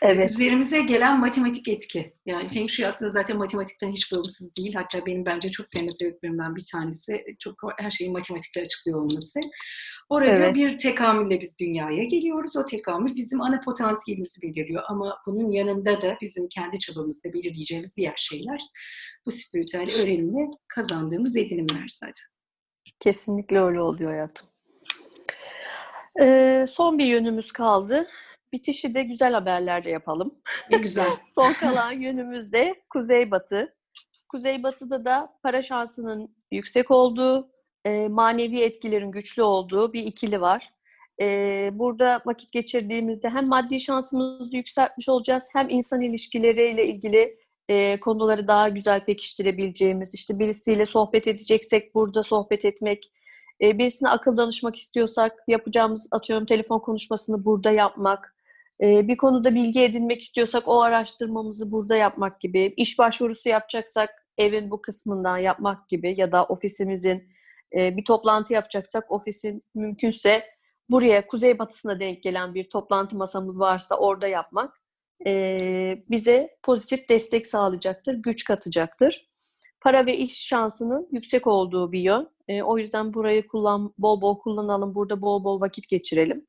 Evet. 0.02 0.32
üzerimize 0.32 0.82
gelen 0.82 1.20
matematik 1.20 1.68
etki. 1.68 2.14
Yani 2.26 2.48
Feng 2.48 2.70
Shui 2.70 2.88
aslında 2.88 3.12
zaten 3.12 3.38
matematikten 3.38 3.92
hiç 3.92 4.12
bağımsız 4.12 4.56
değil. 4.56 4.74
Hatta 4.74 5.06
benim 5.06 5.26
bence 5.26 5.52
çok 5.52 5.70
sevme 5.70 5.92
sebeplerimden 5.92 6.56
bir 6.56 6.66
tanesi 6.72 7.26
çok 7.40 7.56
her 7.80 7.92
şeyi 7.92 8.12
matematikle 8.12 8.62
açıklıyor 8.62 9.00
olması. 9.02 9.40
Orada 10.10 10.32
Evet. 10.32 10.56
bir 10.56 10.78
tekamülle 10.78 11.42
biz 11.42 11.60
dünyaya 11.60 12.04
geliyoruz. 12.04 12.56
O 12.58 12.66
tekamül 12.66 13.16
bizim 13.16 13.42
ana 13.42 13.62
potansiyelimizi 13.62 14.42
belirliyor. 14.42 14.84
Ama 14.88 15.18
bunun 15.28 15.52
yanında 15.52 16.02
da 16.02 16.18
bizim 16.22 16.48
kendi 16.48 16.80
çabamızla 16.80 17.34
belirleyeceğimiz 17.34 17.98
diğer 17.98 18.16
şeyler 18.16 18.62
bu 19.26 19.32
spiritüel 19.32 19.92
öğrenimle 20.02 20.52
kazandığımız 20.68 21.36
edinimler 21.36 21.98
zaten. 22.00 22.26
Kesinlikle 23.00 23.60
öyle 23.62 23.82
oluyor 23.82 24.12
hayatım. 24.12 24.48
Ee, 26.22 26.66
son 26.68 26.98
bir 26.98 27.06
yönümüz 27.06 27.52
kaldı. 27.52 28.08
Bitişi 28.54 28.94
de 28.94 29.04
güzel 29.04 29.34
haberlerle 29.34 29.90
yapalım. 29.90 30.36
Ne 30.72 30.78
güzel. 30.78 31.10
Son 31.36 31.54
kalan 31.60 31.92
yönümüz 31.92 32.52
de 32.52 32.76
kuzeybatı. 32.90 33.76
Kuzeybatıda 34.30 35.06
da 35.06 35.34
para 35.44 35.62
şansının 35.62 36.36
yüksek 36.52 36.92
olduğu, 36.92 37.52
e, 37.86 38.08
manevi 38.08 38.62
etkilerin 38.62 39.12
güçlü 39.12 39.44
olduğu 39.44 39.94
bir 39.94 40.04
ikili 40.04 40.42
var. 40.42 40.74
E, 41.22 41.70
burada 41.74 42.22
vakit 42.26 42.52
geçirdiğimizde 42.52 43.30
hem 43.30 43.48
maddi 43.48 43.80
şansımızı 43.80 44.56
yükseltmiş 44.56 45.10
olacağız, 45.10 45.50
hem 45.54 45.70
insan 45.70 46.02
ilişkileriyle 46.02 46.88
ilgili 46.88 47.38
e, 47.70 48.00
konuları 48.00 48.48
daha 48.48 48.70
güzel 48.70 49.06
pekiştirebileceğimiz, 49.06 50.14
işte 50.14 50.40
birisiyle 50.40 50.86
sohbet 50.86 51.28
edeceksek 51.28 51.96
burada 51.96 52.24
sohbet 52.24 52.66
etmek, 52.66 53.12
e, 53.62 53.78
birisine 53.78 54.10
akıl 54.10 54.38
danışmak 54.38 54.76
istiyorsak 54.76 55.44
yapacağımız 55.48 56.08
atıyorum 56.12 56.46
telefon 56.46 56.80
konuşmasını 56.80 57.46
burada 57.46 57.72
yapmak, 57.72 58.36
e, 58.84 59.08
bir 59.08 59.18
konuda 59.18 59.56
bilgi 59.56 59.82
edinmek 59.82 60.22
istiyorsak 60.22 60.68
o 60.68 60.82
araştırmamızı 60.82 61.72
burada 61.72 61.96
yapmak 61.96 62.42
gibi, 62.42 62.74
iş 62.78 63.00
başvurusu 63.00 63.50
yapacaksak 63.50 64.10
evin 64.38 64.72
bu 64.72 64.82
kısmından 64.82 65.38
yapmak 65.38 65.90
gibi 65.90 66.16
ya 66.18 66.32
da 66.32 66.46
ofisimizin 66.46 67.30
e, 67.76 67.98
bir 67.98 68.06
toplantı 68.06 68.54
yapacaksak 68.54 69.12
ofisin 69.12 69.62
mümkünse 69.76 70.44
buraya 70.90 71.28
kuzeybatısına 71.28 72.00
denk 72.00 72.24
gelen 72.24 72.54
bir 72.56 72.70
toplantı 72.70 73.16
masamız 73.16 73.60
varsa 73.60 73.96
orada 73.98 74.28
yapmak 74.28 74.82
e, 75.26 76.04
bize 76.10 76.58
pozitif 76.64 77.10
destek 77.10 77.48
sağlayacaktır, 77.48 78.14
güç 78.14 78.44
katacaktır. 78.44 79.28
Para 79.82 80.06
ve 80.06 80.18
iş 80.18 80.48
şansının 80.48 81.08
yüksek 81.12 81.48
olduğu 81.48 81.92
bir 81.92 82.00
yön. 82.00 82.30
E, 82.48 82.62
o 82.62 82.78
yüzden 82.78 83.14
burayı 83.14 83.48
kullan, 83.48 83.94
bol 83.98 84.22
bol 84.22 84.40
kullanalım, 84.40 84.96
burada 84.96 85.22
bol 85.22 85.44
bol 85.44 85.62
vakit 85.62 85.90
geçirelim. 85.90 86.48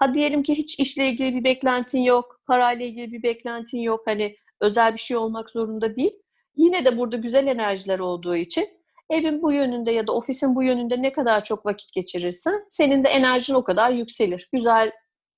Ha 0.00 0.14
diyelim 0.14 0.42
ki 0.42 0.54
hiç 0.54 0.80
işle 0.80 1.08
ilgili 1.08 1.34
bir 1.34 1.44
beklentin 1.44 2.00
yok, 2.00 2.40
parayla 2.46 2.86
ilgili 2.86 3.12
bir 3.12 3.22
beklentin 3.22 3.78
yok. 3.78 4.02
Hani 4.06 4.36
özel 4.60 4.94
bir 4.94 4.98
şey 4.98 5.16
olmak 5.16 5.50
zorunda 5.50 5.96
değil. 5.96 6.12
Yine 6.56 6.84
de 6.84 6.98
burada 6.98 7.16
güzel 7.16 7.46
enerjiler 7.46 7.98
olduğu 7.98 8.36
için 8.36 8.68
evin 9.10 9.42
bu 9.42 9.52
yönünde 9.52 9.92
ya 9.92 10.06
da 10.06 10.12
ofisin 10.12 10.54
bu 10.54 10.62
yönünde 10.62 11.02
ne 11.02 11.12
kadar 11.12 11.44
çok 11.44 11.66
vakit 11.66 11.92
geçirirsen 11.92 12.64
senin 12.70 13.04
de 13.04 13.08
enerjin 13.08 13.54
o 13.54 13.64
kadar 13.64 13.90
yükselir. 13.90 14.48
Güzel 14.52 14.92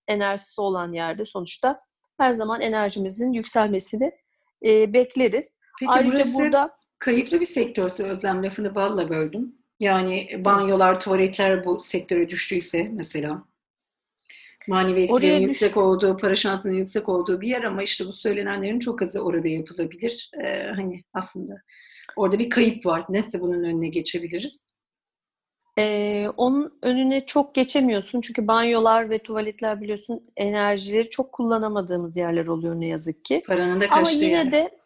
enerjisi 0.09 0.61
olan 0.61 0.93
yerde 0.93 1.25
sonuçta 1.25 1.81
her 2.19 2.33
zaman 2.33 2.61
enerjimizin 2.61 3.33
yükselmesini 3.33 4.13
e, 4.65 4.93
bekleriz. 4.93 5.55
Peki 5.81 5.93
Ayrıca 5.93 6.17
burası 6.17 6.35
burada 6.35 6.71
kayıplı 6.99 7.41
bir 7.41 7.47
sektörse 7.47 8.03
Özlem 8.03 8.45
lafını 8.45 8.75
balla 8.75 9.09
böldüm. 9.09 9.55
Yani 9.81 10.29
banyolar, 10.45 11.01
tuvaletler 11.01 11.65
bu 11.65 11.83
sektöre 11.83 12.29
düştüyse 12.29 12.83
mesela 12.93 13.45
manevi 14.69 15.03
etkilerin 15.03 15.43
düş- 15.43 15.49
yüksek 15.49 15.77
olduğu, 15.77 16.17
para 16.17 16.35
şansının 16.35 16.73
yüksek 16.75 17.09
olduğu 17.09 17.41
bir 17.41 17.49
yer 17.49 17.63
ama 17.63 17.83
işte 17.83 18.07
bu 18.07 18.13
söylenenlerin 18.13 18.79
çok 18.79 19.03
azı 19.03 19.21
orada 19.21 19.49
yapılabilir. 19.49 20.31
Ee, 20.45 20.67
hani 20.77 21.05
aslında 21.15 21.55
orada 22.17 22.39
bir 22.39 22.51
kayıp 22.51 22.87
var. 22.87 23.05
Nasıl 23.09 23.41
bunun 23.41 23.65
önüne 23.65 23.89
geçebiliriz? 23.89 24.61
e, 25.79 26.27
onun 26.37 26.79
önüne 26.83 27.27
çok 27.27 27.55
geçemiyorsun. 27.55 28.21
Çünkü 28.21 28.47
banyolar 28.49 29.11
ve 29.11 29.19
tuvaletler 29.19 29.81
biliyorsun 29.81 30.31
enerjileri 30.37 31.11
çok 31.11 31.33
kullanamadığımız 31.33 32.17
yerler 32.17 32.47
oluyor 32.47 32.75
ne 32.81 32.87
yazık 32.87 33.25
ki. 33.25 33.43
Paranın 33.47 33.81
da 33.81 33.85
Ama 33.91 34.05
kaçtığı 34.05 34.25
yine 34.25 34.37
yer. 34.37 34.53
de 34.53 34.79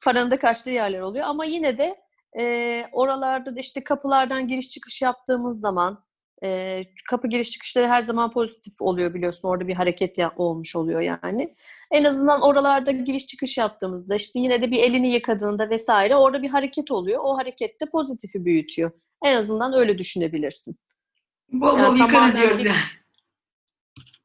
paranın 0.00 0.30
da 0.30 0.38
kaçtığı 0.38 0.70
yerler 0.70 1.00
oluyor. 1.00 1.24
Ama 1.26 1.44
yine 1.44 1.78
de 1.78 1.96
e, 2.40 2.84
oralarda 2.92 3.56
da 3.56 3.60
işte 3.60 3.84
kapılardan 3.84 4.48
giriş 4.48 4.70
çıkış 4.70 5.02
yaptığımız 5.02 5.60
zaman 5.60 6.04
e, 6.42 6.82
kapı 7.10 7.28
giriş 7.28 7.50
çıkışları 7.50 7.88
her 7.88 8.00
zaman 8.02 8.30
pozitif 8.30 8.82
oluyor 8.82 9.14
biliyorsun. 9.14 9.48
Orada 9.48 9.68
bir 9.68 9.74
hareket 9.74 10.18
ya- 10.18 10.32
olmuş 10.36 10.76
oluyor 10.76 11.00
yani. 11.00 11.54
En 11.90 12.04
azından 12.04 12.42
oralarda 12.42 12.90
giriş 12.90 13.26
çıkış 13.26 13.58
yaptığımızda 13.58 14.14
işte 14.14 14.38
yine 14.38 14.62
de 14.62 14.70
bir 14.70 14.78
elini 14.82 15.12
yıkadığında 15.12 15.70
vesaire 15.70 16.16
orada 16.16 16.42
bir 16.42 16.48
hareket 16.48 16.90
oluyor. 16.90 17.20
O 17.24 17.38
hareket 17.38 17.80
de 17.80 17.86
pozitifi 17.86 18.44
büyütüyor. 18.44 18.90
En 19.24 19.36
azından 19.36 19.72
öyle 19.72 19.98
düşünebilirsin. 19.98 20.78
Bol 21.52 21.78
Yani 21.78 21.88
bol 21.88 21.92
yıkanın 21.96 22.10
tamamen 22.12 22.36
diyoruz 22.36 22.58
bir- 22.58 22.64
yani. 22.64 22.76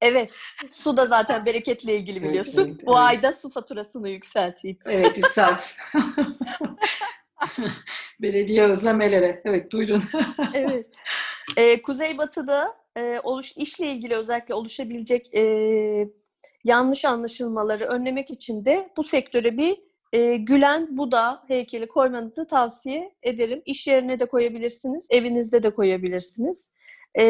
Evet. 0.01 0.31
Su 0.75 0.97
da 0.97 1.05
zaten 1.05 1.45
bereketle 1.45 1.97
ilgili 1.97 2.17
Evet, 2.19 2.29
biliyorsun. 2.29 2.65
evet, 2.67 2.85
Bu 2.87 2.91
evet. 2.91 3.01
ayda 3.07 3.33
su 3.33 3.49
faturasını 3.49 4.09
yükselteyim. 4.09 4.77
Evet 4.85 5.17
yükselt. 5.17 5.61
Belediye 8.21 8.63
özlemelere. 8.63 9.41
Evet 9.45 9.73
buyurun. 9.73 10.03
Evet. 10.53 10.87
Ee, 11.55 11.81
Kuzeybatı'da 11.81 12.75
e, 12.97 13.19
oluş 13.23 13.57
işle 13.57 13.91
ilgili 13.91 14.15
özellikle 14.15 14.53
oluşabilecek 14.53 15.35
e, 15.35 15.43
yanlış 16.63 17.05
anlaşılmaları 17.05 17.85
önlemek 17.85 18.29
için 18.31 18.65
de 18.65 18.89
bu 18.97 19.03
sektöre 19.03 19.57
bir 19.57 19.77
e, 20.13 20.37
Gülen 20.37 20.97
Buda 20.97 21.43
heykeli 21.47 21.87
koymanızı 21.87 22.47
tavsiye 22.47 23.15
ederim. 23.23 23.61
İş 23.65 23.87
yerine 23.87 24.19
de 24.19 24.25
koyabilirsiniz, 24.25 25.07
evinizde 25.09 25.63
de 25.63 25.69
koyabilirsiniz. 25.69 26.69
E, 27.15 27.23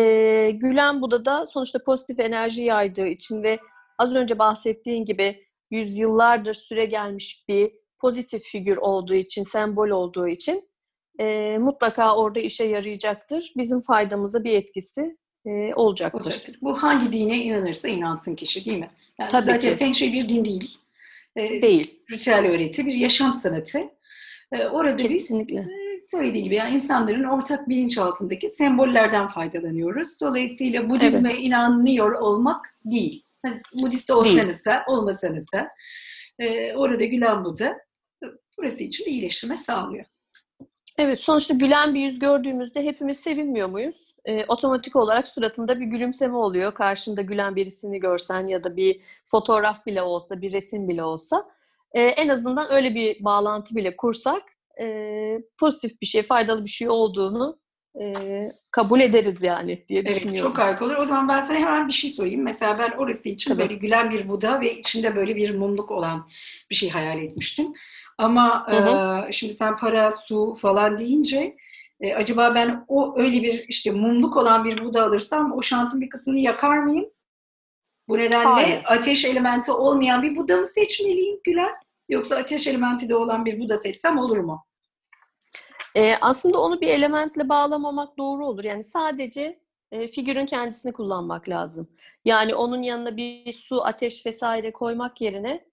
Gülen 0.52 1.02
Buda 1.02 1.26
da 1.26 1.46
sonuçta 1.46 1.84
pozitif 1.84 2.20
enerji 2.20 2.64
yaydığı 2.64 3.08
için 3.08 3.44
ve 3.44 3.60
az 3.98 4.16
önce 4.16 4.40
bahsettiğin 4.40 5.06
gibi 5.06 5.48
yüzyıllardır 5.72 6.54
süre 6.54 6.86
gelmiş 6.86 7.46
bir 7.48 7.72
pozitif 8.00 8.44
figür 8.44 8.78
olduğu 8.78 9.14
için, 9.14 9.44
sembol 9.44 9.90
olduğu 9.90 10.28
için 10.28 10.70
e, 11.20 11.58
mutlaka 11.58 12.16
orada 12.16 12.40
işe 12.40 12.66
yarayacaktır. 12.66 13.54
Bizim 13.58 13.82
faydamıza 13.82 14.44
bir 14.44 14.54
etkisi 14.54 15.18
e, 15.46 15.74
olacaktır. 15.76 16.22
olacaktır. 16.22 16.58
Bu 16.62 16.84
hangi 16.84 17.14
dine 17.14 17.38
inanırsa 17.38 17.88
inansın 17.88 18.36
kişi 18.36 18.66
değil 18.66 18.78
mi? 18.78 18.90
Yani 19.20 19.30
Tabii 19.30 19.46
zaten 19.46 19.72
ki. 19.72 19.78
Feng 19.78 19.96
Shui 19.96 20.14
bir 20.14 20.30
din 20.30 20.46
değil. 20.46 20.78
E, 21.36 21.62
değil. 21.62 22.00
Ritüel 22.12 22.46
öğreti, 22.46 22.86
bir 22.86 22.94
yaşam 22.94 23.34
sanatı. 23.34 23.80
E, 24.52 24.66
orada 24.68 24.96
Kesinlikle. 24.96 25.68
biz 25.68 26.10
söylediği 26.12 26.44
gibi 26.44 26.56
yani 26.56 26.76
insanların 26.76 27.24
ortak 27.24 27.70
bilinç 27.70 27.98
altındaki 27.98 28.50
sembollerden 28.50 29.28
faydalanıyoruz. 29.28 30.22
Dolayısıyla 30.22 30.90
Budizme 30.90 31.32
evet. 31.32 31.44
inanıyor 31.44 32.12
olmak 32.12 32.76
değil. 32.86 33.24
Siz 33.46 33.62
Budist 33.84 34.10
olsanız 34.10 34.66
da 34.66 34.84
olmasanız 34.88 35.46
da 35.54 35.70
e, 36.40 36.74
orada 36.74 37.06
Gülen 37.06 37.46
Buda 37.46 37.78
burası 38.58 38.84
için 38.84 39.06
iyileştirme 39.06 39.58
sağlıyor. 39.58 40.06
Evet, 40.98 41.22
sonuçta 41.22 41.54
gülen 41.54 41.96
bir 41.96 42.00
yüz 42.00 42.20
gördüğümüzde 42.20 42.84
hepimiz 42.84 43.20
sevinmiyor 43.20 43.70
muyuz? 43.70 44.16
E, 44.26 44.46
otomatik 44.46 44.96
olarak 44.96 45.28
suratında 45.28 45.80
bir 45.80 45.86
gülümseme 45.86 46.36
oluyor. 46.36 46.74
Karşında 46.74 47.22
gülen 47.22 47.56
birisini 47.56 48.00
görsen 48.00 48.48
ya 48.48 48.64
da 48.64 48.78
bir 48.78 49.02
fotoğraf 49.26 49.86
bile 49.86 50.02
olsa, 50.02 50.42
bir 50.42 50.52
resim 50.52 50.90
bile 50.90 51.04
olsa. 51.04 51.50
E, 51.94 52.02
en 52.02 52.30
azından 52.30 52.74
öyle 52.74 52.96
bir 52.96 53.24
bağlantı 53.24 53.76
bile 53.76 53.98
kursak 53.98 54.44
e, 54.82 55.40
pozitif 55.60 56.02
bir 56.02 56.06
şey, 56.08 56.22
faydalı 56.22 56.66
bir 56.66 56.70
şey 56.70 56.90
olduğunu 56.90 57.60
e, 58.02 58.46
kabul 58.72 59.00
ederiz 59.00 59.42
yani 59.42 59.86
diye 59.90 60.00
evet, 60.00 60.16
düşünüyorum. 60.16 60.52
Çok 60.52 60.60
harika 60.60 60.86
olur. 60.86 60.96
O 60.96 61.06
zaman 61.06 61.28
ben 61.28 61.42
sana 61.42 61.58
hemen 61.58 61.88
bir 61.88 61.94
şey 61.94 62.10
sorayım. 62.10 62.42
Mesela 62.44 62.80
ben 62.80 62.92
orası 62.98 63.30
için 63.30 63.52
Tabii. 63.52 63.62
böyle 63.62 63.74
gülen 63.74 64.12
bir 64.12 64.30
Buda 64.30 64.62
ve 64.62 64.78
içinde 64.78 65.16
böyle 65.16 65.36
bir 65.36 65.56
mumluk 65.56 65.92
olan 65.92 66.28
bir 66.70 66.76
şey 66.76 66.90
hayal 66.90 67.22
etmiştim. 67.24 67.74
Ama 68.18 68.68
hı 68.68 68.78
hı. 68.78 69.28
E, 69.28 69.32
şimdi 69.32 69.54
sen 69.54 69.78
para, 69.78 70.12
su 70.12 70.54
falan 70.54 71.00
deyince 71.00 71.58
e, 72.00 72.16
acaba 72.16 72.56
ben 72.56 72.86
o 72.88 73.20
öyle 73.20 73.44
bir 73.44 73.66
işte 73.68 73.92
mumluk 73.92 74.38
olan 74.38 74.66
bir 74.66 74.84
Buda 74.86 75.04
alırsam 75.04 75.54
o 75.54 75.62
şansın 75.62 76.02
bir 76.02 76.10
kısmını 76.10 76.40
yakar 76.40 76.78
mıyım? 76.78 77.10
Bu 78.08 78.18
nedenle 78.18 78.46
Hayır. 78.46 78.82
ateş 78.86 79.26
elementi 79.26 79.72
olmayan 79.72 80.24
bir 80.24 80.36
Buda 80.36 80.58
mı 80.58 80.68
seçmeliyim 80.68 81.40
Gülen? 81.44 81.76
Yoksa 82.10 82.36
ateş 82.36 82.68
elementi 82.68 83.10
de 83.10 83.16
olan 83.16 83.46
bir 83.46 83.60
Buda 83.60 83.78
seçsem 83.78 84.18
olur 84.18 84.38
mu? 84.38 84.66
E, 85.96 86.16
aslında 86.22 86.62
onu 86.62 86.82
bir 86.82 86.88
elementle 86.88 87.50
bağlamamak 87.50 88.18
doğru 88.18 88.46
olur. 88.46 88.64
Yani 88.64 88.84
sadece 88.84 89.60
e, 89.92 90.08
figürün 90.08 90.46
kendisini 90.46 90.94
kullanmak 90.94 91.50
lazım. 91.50 91.88
Yani 92.26 92.56
onun 92.56 92.82
yanına 92.82 93.18
bir 93.18 93.54
su, 93.54 93.86
ateş 93.86 94.26
vesaire 94.26 94.72
koymak 94.72 95.22
yerine 95.22 95.66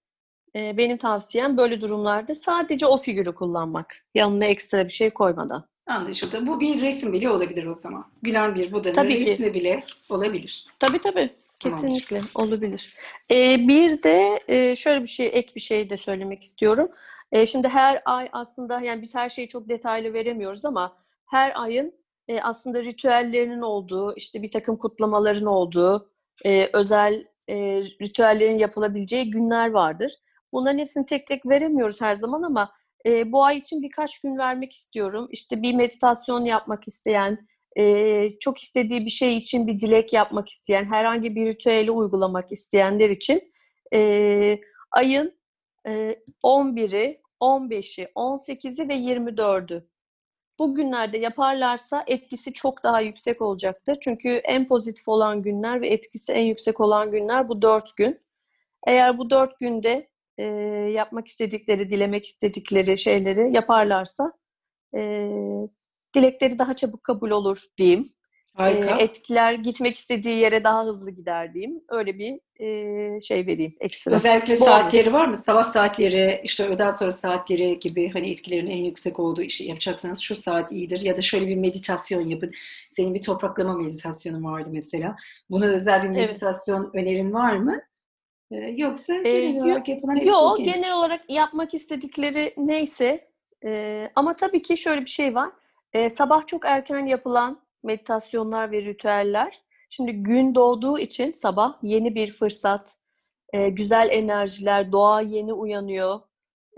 e, 0.55 0.77
benim 0.77 0.97
tavsiyem 0.97 1.57
böyle 1.57 1.81
durumlarda 1.81 2.35
sadece 2.35 2.85
o 2.85 2.97
figürü 2.97 3.35
kullanmak. 3.35 4.05
Yanına 4.15 4.45
ekstra 4.45 4.85
bir 4.85 4.93
şey 4.93 5.09
koymadan. 5.09 5.65
Anlaşıldı. 5.87 6.47
Bu 6.47 6.59
bir 6.59 6.81
resim 6.81 7.13
bile 7.13 7.29
olabilir 7.29 7.65
o 7.65 7.73
zaman. 7.73 8.05
Gülen 8.21 8.55
bir 8.55 8.71
Buda'nın 8.71 8.95
tabii 8.95 9.25
resmi 9.25 9.47
ki. 9.47 9.53
bile 9.53 9.79
olabilir. 10.09 10.65
Tabii 10.79 10.99
tabii. 10.99 11.29
Kesinlikle 11.59 12.17
Tamamdır. 12.17 12.35
olabilir. 12.35 12.93
Ee, 13.31 13.67
bir 13.67 14.03
de 14.03 14.39
e, 14.47 14.75
şöyle 14.75 15.01
bir 15.01 15.07
şey, 15.07 15.29
ek 15.33 15.51
bir 15.55 15.61
şey 15.61 15.89
de 15.89 15.97
söylemek 15.97 16.43
istiyorum. 16.43 16.89
E, 17.31 17.45
şimdi 17.45 17.67
her 17.67 18.01
ay 18.05 18.29
aslında 18.31 18.81
yani 18.81 19.01
biz 19.01 19.15
her 19.15 19.29
şeyi 19.29 19.47
çok 19.47 19.69
detaylı 19.69 20.13
veremiyoruz 20.13 20.65
ama 20.65 20.97
her 21.25 21.61
ayın 21.61 21.93
e, 22.27 22.41
aslında 22.41 22.83
ritüellerinin 22.83 23.61
olduğu, 23.61 24.15
işte 24.15 24.41
bir 24.41 24.51
takım 24.51 24.77
kutlamaların 24.77 25.45
olduğu, 25.45 26.09
e, 26.45 26.69
özel 26.73 27.25
e, 27.49 27.55
ritüellerin 28.01 28.57
yapılabileceği 28.57 29.31
günler 29.31 29.71
vardır. 29.71 30.13
Bunların 30.55 30.79
hepsini 30.79 31.05
tek 31.05 31.27
tek 31.27 31.45
veremiyoruz 31.45 32.01
her 32.01 32.15
zaman 32.15 32.43
ama 32.43 32.71
e, 33.05 33.31
bu 33.31 33.43
ay 33.43 33.57
için 33.57 33.81
birkaç 33.81 34.21
gün 34.21 34.37
vermek 34.37 34.73
istiyorum. 34.73 35.27
İşte 35.31 35.61
bir 35.61 35.73
meditasyon 35.73 36.45
yapmak 36.45 36.87
isteyen, 36.87 37.47
e, 37.77 38.39
çok 38.39 38.63
istediği 38.63 39.05
bir 39.05 39.09
şey 39.11 39.37
için 39.37 39.67
bir 39.67 39.79
dilek 39.79 40.13
yapmak 40.13 40.49
isteyen, 40.49 40.85
herhangi 40.85 41.35
bir 41.35 41.45
ritüeli 41.45 41.91
uygulamak 41.91 42.51
isteyenler 42.51 43.09
için 43.09 43.53
e, 43.93 44.59
ayın 44.91 45.37
e, 45.87 46.15
11'i, 46.43 47.21
15'i, 47.41 48.03
18'i 48.15 48.89
ve 48.89 48.93
24'ü 48.93 49.87
bu 50.59 50.75
günlerde 50.75 51.17
yaparlarsa 51.17 52.03
etkisi 52.07 52.53
çok 52.53 52.83
daha 52.83 53.01
yüksek 53.01 53.41
olacaktır. 53.41 53.97
Çünkü 54.01 54.29
en 54.29 54.67
pozitif 54.67 55.07
olan 55.07 55.41
günler 55.41 55.81
ve 55.81 55.87
etkisi 55.87 56.31
en 56.31 56.43
yüksek 56.45 56.81
olan 56.81 57.11
günler 57.11 57.49
bu 57.49 57.61
dört 57.61 57.97
gün. 57.97 58.21
Eğer 58.87 59.17
bu 59.17 59.29
dört 59.29 59.59
günde 59.59 60.07
e, 60.37 60.43
yapmak 60.93 61.27
istedikleri, 61.27 61.89
dilemek 61.89 62.25
istedikleri 62.25 62.97
şeyleri 62.97 63.55
yaparlarsa 63.55 64.31
e, 64.95 65.29
dilekleri 66.15 66.59
daha 66.59 66.75
çabuk 66.75 67.03
kabul 67.03 67.29
olur 67.29 67.63
diyeyim. 67.77 68.03
Harika. 68.55 68.97
E, 68.97 69.03
etkiler 69.03 69.53
gitmek 69.53 69.95
istediği 69.95 70.37
yere 70.37 70.63
daha 70.63 70.85
hızlı 70.85 71.11
gider 71.11 71.53
diyeyim. 71.53 71.81
Öyle 71.89 72.19
bir 72.19 72.39
e, 72.59 73.21
şey 73.21 73.47
vereyim 73.47 73.75
ekstra. 73.79 74.15
Özellikle 74.15 74.59
Bonus. 74.59 74.69
saatleri 74.69 75.13
var 75.13 75.27
mı? 75.27 75.37
Sabah 75.45 75.73
saatleri, 75.73 76.41
işte 76.43 76.63
öğleden 76.67 76.91
sonra 76.91 77.11
saatleri 77.11 77.79
gibi 77.79 78.09
hani 78.09 78.31
etkilerin 78.31 78.67
en 78.67 78.77
yüksek 78.77 79.19
olduğu 79.19 79.41
işi 79.41 79.65
yapacaksanız 79.65 80.19
şu 80.19 80.35
saat 80.35 80.71
iyidir. 80.71 81.01
Ya 81.01 81.17
da 81.17 81.21
şöyle 81.21 81.47
bir 81.47 81.55
meditasyon 81.55 82.21
yapın. 82.21 82.51
Senin 82.91 83.13
bir 83.13 83.21
topraklama 83.21 83.73
meditasyonun 83.73 84.43
vardı 84.43 84.69
mesela. 84.73 85.15
Buna 85.49 85.65
özel 85.65 86.03
bir 86.03 86.09
meditasyon 86.09 86.83
evet. 86.83 86.95
önerin 86.95 87.33
var 87.33 87.55
mı? 87.55 87.81
Yoksa 88.51 89.13
genel 89.13 89.55
ee, 89.55 89.61
olarak 89.63 89.87
yapılan 89.87 90.15
Yok, 90.15 90.51
okay. 90.51 90.65
genel 90.65 90.93
olarak 90.93 91.21
yapmak 91.29 91.73
istedikleri 91.73 92.53
neyse 92.57 93.27
e, 93.65 94.09
ama 94.15 94.35
tabii 94.35 94.61
ki 94.61 94.77
şöyle 94.77 95.01
bir 95.01 95.09
şey 95.09 95.35
var. 95.35 95.49
E, 95.93 96.09
sabah 96.09 96.47
çok 96.47 96.65
erken 96.65 97.05
yapılan 97.05 97.61
meditasyonlar 97.83 98.71
ve 98.71 98.81
ritüeller 98.81 99.61
şimdi 99.89 100.11
gün 100.11 100.55
doğduğu 100.55 100.99
için 100.99 101.31
sabah 101.31 101.77
yeni 101.83 102.15
bir 102.15 102.31
fırsat, 102.31 102.95
e, 103.53 103.69
güzel 103.69 104.09
enerjiler, 104.11 104.91
doğa 104.91 105.21
yeni 105.21 105.53
uyanıyor. 105.53 106.19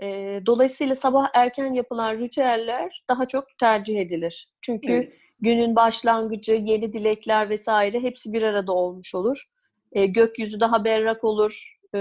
E, 0.02 0.40
dolayısıyla 0.46 0.94
sabah 0.94 1.30
erken 1.34 1.72
yapılan 1.72 2.18
ritüeller 2.18 3.04
daha 3.08 3.26
çok 3.26 3.44
tercih 3.58 4.00
edilir. 4.00 4.52
Çünkü 4.60 4.92
evet. 4.92 5.16
günün 5.40 5.76
başlangıcı, 5.76 6.54
yeni 6.54 6.92
dilekler 6.92 7.50
vesaire 7.50 8.00
hepsi 8.00 8.32
bir 8.32 8.42
arada 8.42 8.72
olmuş 8.72 9.14
olur 9.14 9.44
e, 9.92 10.06
gökyüzü 10.06 10.60
daha 10.60 10.84
berrak 10.84 11.24
olur. 11.24 11.78
E, 11.94 12.00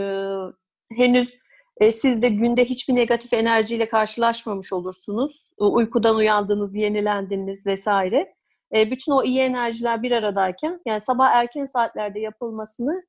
henüz 0.92 1.38
e, 1.78 1.92
siz 1.92 2.22
de 2.22 2.30
günde 2.30 2.66
hiçbir 2.66 2.96
negatif 2.96 3.34
enerjiyle 3.34 3.90
karşılaşmamış 3.90 4.74
olursunuz. 4.74 5.48
E, 5.62 5.64
uykudan 5.64 6.16
uyandınız, 6.16 6.76
yenilendiniz 6.76 7.68
vesaire. 7.68 8.34
E, 8.76 8.92
bütün 8.92 9.12
o 9.12 9.24
iyi 9.24 9.40
enerjiler 9.40 10.04
bir 10.04 10.12
aradayken 10.12 10.82
yani 10.86 11.02
sabah 11.02 11.32
erken 11.32 11.66
saatlerde 11.66 12.20
yapılmasını 12.20 13.04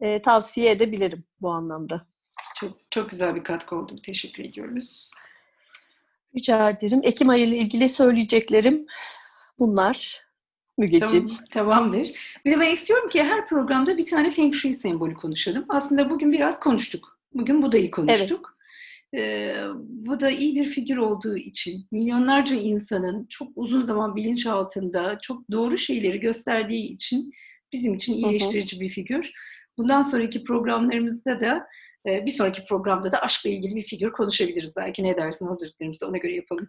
e, 0.00 0.22
tavsiye 0.22 0.70
edebilirim 0.70 1.24
bu 1.40 1.50
anlamda. 1.50 2.06
Çok, 2.56 2.72
çok 2.90 3.10
güzel 3.10 3.34
bir 3.34 3.44
katkı 3.44 3.76
oldu. 3.76 3.96
Teşekkür 4.06 4.44
ediyoruz. 4.44 5.10
Rica 6.36 6.70
ederim. 6.70 7.00
Ekim 7.02 7.28
ayı 7.28 7.46
ile 7.46 7.56
ilgili 7.56 7.88
söyleyeceklerim 7.88 8.86
bunlar. 9.58 10.29
Mügeciğim. 10.80 11.26
Tamam, 11.26 11.44
tamamdır. 11.50 12.12
Bir 12.44 12.50
de 12.50 12.60
ben 12.60 12.72
istiyorum 12.72 13.08
ki 13.08 13.22
her 13.22 13.46
programda 13.46 13.98
bir 13.98 14.06
tane 14.06 14.30
Feng 14.30 14.54
Shui 14.54 14.74
sembolü 14.74 15.14
konuşalım. 15.14 15.64
Aslında 15.68 16.10
bugün 16.10 16.32
biraz 16.32 16.60
konuştuk. 16.60 17.18
Bugün 17.34 17.62
Buda'yı 17.62 17.90
konuştuk. 17.90 18.56
Evet. 19.12 19.20
Ee, 19.24 19.64
bu 19.78 20.20
da 20.20 20.30
iyi 20.30 20.56
bir 20.56 20.64
figür 20.64 20.96
olduğu 20.96 21.36
için 21.36 21.86
milyonlarca 21.92 22.56
insanın 22.56 23.26
çok 23.26 23.48
uzun 23.56 23.82
zaman 23.82 24.16
bilinç 24.16 24.46
altında 24.46 25.18
çok 25.22 25.50
doğru 25.50 25.78
şeyleri 25.78 26.20
gösterdiği 26.20 26.92
için 26.92 27.32
bizim 27.72 27.94
için 27.94 28.14
iyileştirici 28.14 28.76
hı 28.76 28.80
hı. 28.80 28.80
bir 28.80 28.88
figür. 28.88 29.32
Bundan 29.78 30.02
sonraki 30.02 30.42
programlarımızda 30.42 31.40
da 31.40 31.66
e, 32.06 32.26
bir 32.26 32.30
sonraki 32.30 32.64
programda 32.64 33.12
da 33.12 33.22
aşkla 33.22 33.50
ilgili 33.50 33.76
bir 33.76 33.82
figür 33.82 34.12
konuşabiliriz. 34.12 34.76
Belki 34.76 35.02
ne 35.02 35.16
dersin 35.16 35.46
hazırlıklarımızı 35.46 36.08
ona 36.08 36.18
göre 36.18 36.34
yapalım. 36.34 36.68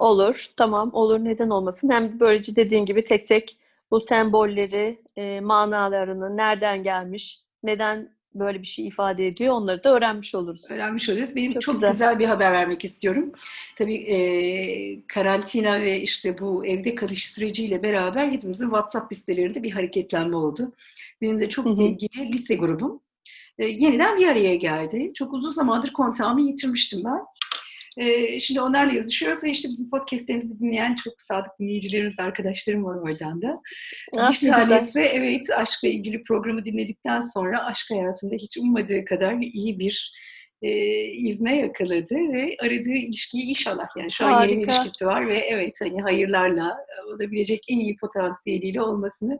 Olur, 0.00 0.46
tamam 0.56 0.90
olur 0.92 1.18
neden 1.24 1.50
olmasın. 1.50 1.90
Hem 1.90 2.20
böylece 2.20 2.56
dediğin 2.56 2.86
gibi 2.86 3.04
tek 3.04 3.26
tek 3.26 3.56
bu 3.90 4.00
sembolleri, 4.00 5.00
e, 5.16 5.40
manalarını, 5.40 6.36
nereden 6.36 6.82
gelmiş, 6.82 7.40
neden 7.62 8.08
böyle 8.34 8.62
bir 8.62 8.66
şey 8.66 8.86
ifade 8.86 9.26
ediyor. 9.26 9.54
Onları 9.54 9.84
da 9.84 9.94
öğrenmiş 9.96 10.34
oluruz. 10.34 10.70
Öğrenmiş 10.70 11.08
oluyoruz. 11.08 11.36
Benim 11.36 11.52
çok, 11.52 11.62
Çok 11.62 11.74
güzel. 11.74 11.92
güzel. 11.92 12.18
bir 12.18 12.24
haber 12.24 12.52
vermek 12.52 12.84
istiyorum. 12.84 13.32
Tabii 13.78 13.96
e, 13.96 14.16
karantina 15.06 15.80
ve 15.80 16.00
işte 16.00 16.38
bu 16.40 16.66
evde 16.66 16.94
kalış 16.94 17.30
süreciyle 17.32 17.82
beraber 17.82 18.28
hepimizin 18.30 18.64
WhatsApp 18.64 19.12
listelerinde 19.12 19.62
bir 19.62 19.70
hareketlenme 19.70 20.36
oldu. 20.36 20.72
Benim 21.20 21.40
de 21.40 21.48
çok 21.48 21.66
Hı 21.66 21.70
hı. 21.70 21.76
sevgili 21.76 22.32
lise 22.32 22.54
grubum 22.54 23.00
e, 23.58 23.66
yeniden 23.66 24.18
bir 24.18 24.28
araya 24.28 24.54
geldi. 24.56 25.10
Çok 25.14 25.32
uzun 25.32 25.50
zamandır 25.52 25.92
kontağımı 25.92 26.40
yitirmiştim 26.40 27.04
ben. 27.04 27.20
E, 28.00 28.38
şimdi 28.38 28.60
onlarla 28.60 28.94
yazışıyoruz 28.94 29.44
ve 29.44 29.50
işte 29.50 29.68
bizim 29.68 29.90
podcastlerimizi 29.90 30.60
dinleyen 30.60 30.94
çok 30.94 31.22
sadık 31.22 31.52
dinleyicilerimiz, 31.60 32.18
arkadaşlarım 32.18 32.84
var 32.84 32.96
oradan 32.96 33.42
da. 33.42 33.60
Ah, 34.18 34.42
Bir 34.42 34.48
tanesi 34.48 35.00
evet 35.00 35.50
aşkla 35.50 35.88
ilgili 35.88 36.22
programı 36.22 36.64
dinledikten 36.64 37.20
sonra 37.20 37.64
aşk 37.64 37.90
hayatında 37.90 38.34
hiç 38.34 38.58
ummadığı 38.58 39.04
kadar 39.04 39.34
iyi 39.34 39.78
bir 39.78 40.12
e, 40.62 40.70
ivme 41.04 41.56
yakaladı 41.56 42.14
ve 42.14 42.56
aradığı 42.60 42.90
ilişkiyi 42.90 43.44
inşallah 43.44 43.86
yani 43.98 44.10
şu 44.10 44.26
an 44.26 44.42
yeni 44.42 44.62
bir 44.62 44.66
Harika. 44.66 44.82
ilişkisi 44.82 45.06
var 45.06 45.28
ve 45.28 45.38
evet 45.38 45.76
hani 45.80 46.02
hayırlarla 46.02 46.76
olabilecek 47.14 47.60
en 47.68 47.78
iyi 47.78 47.96
potansiyeliyle 47.96 48.82
olmasını 48.82 49.38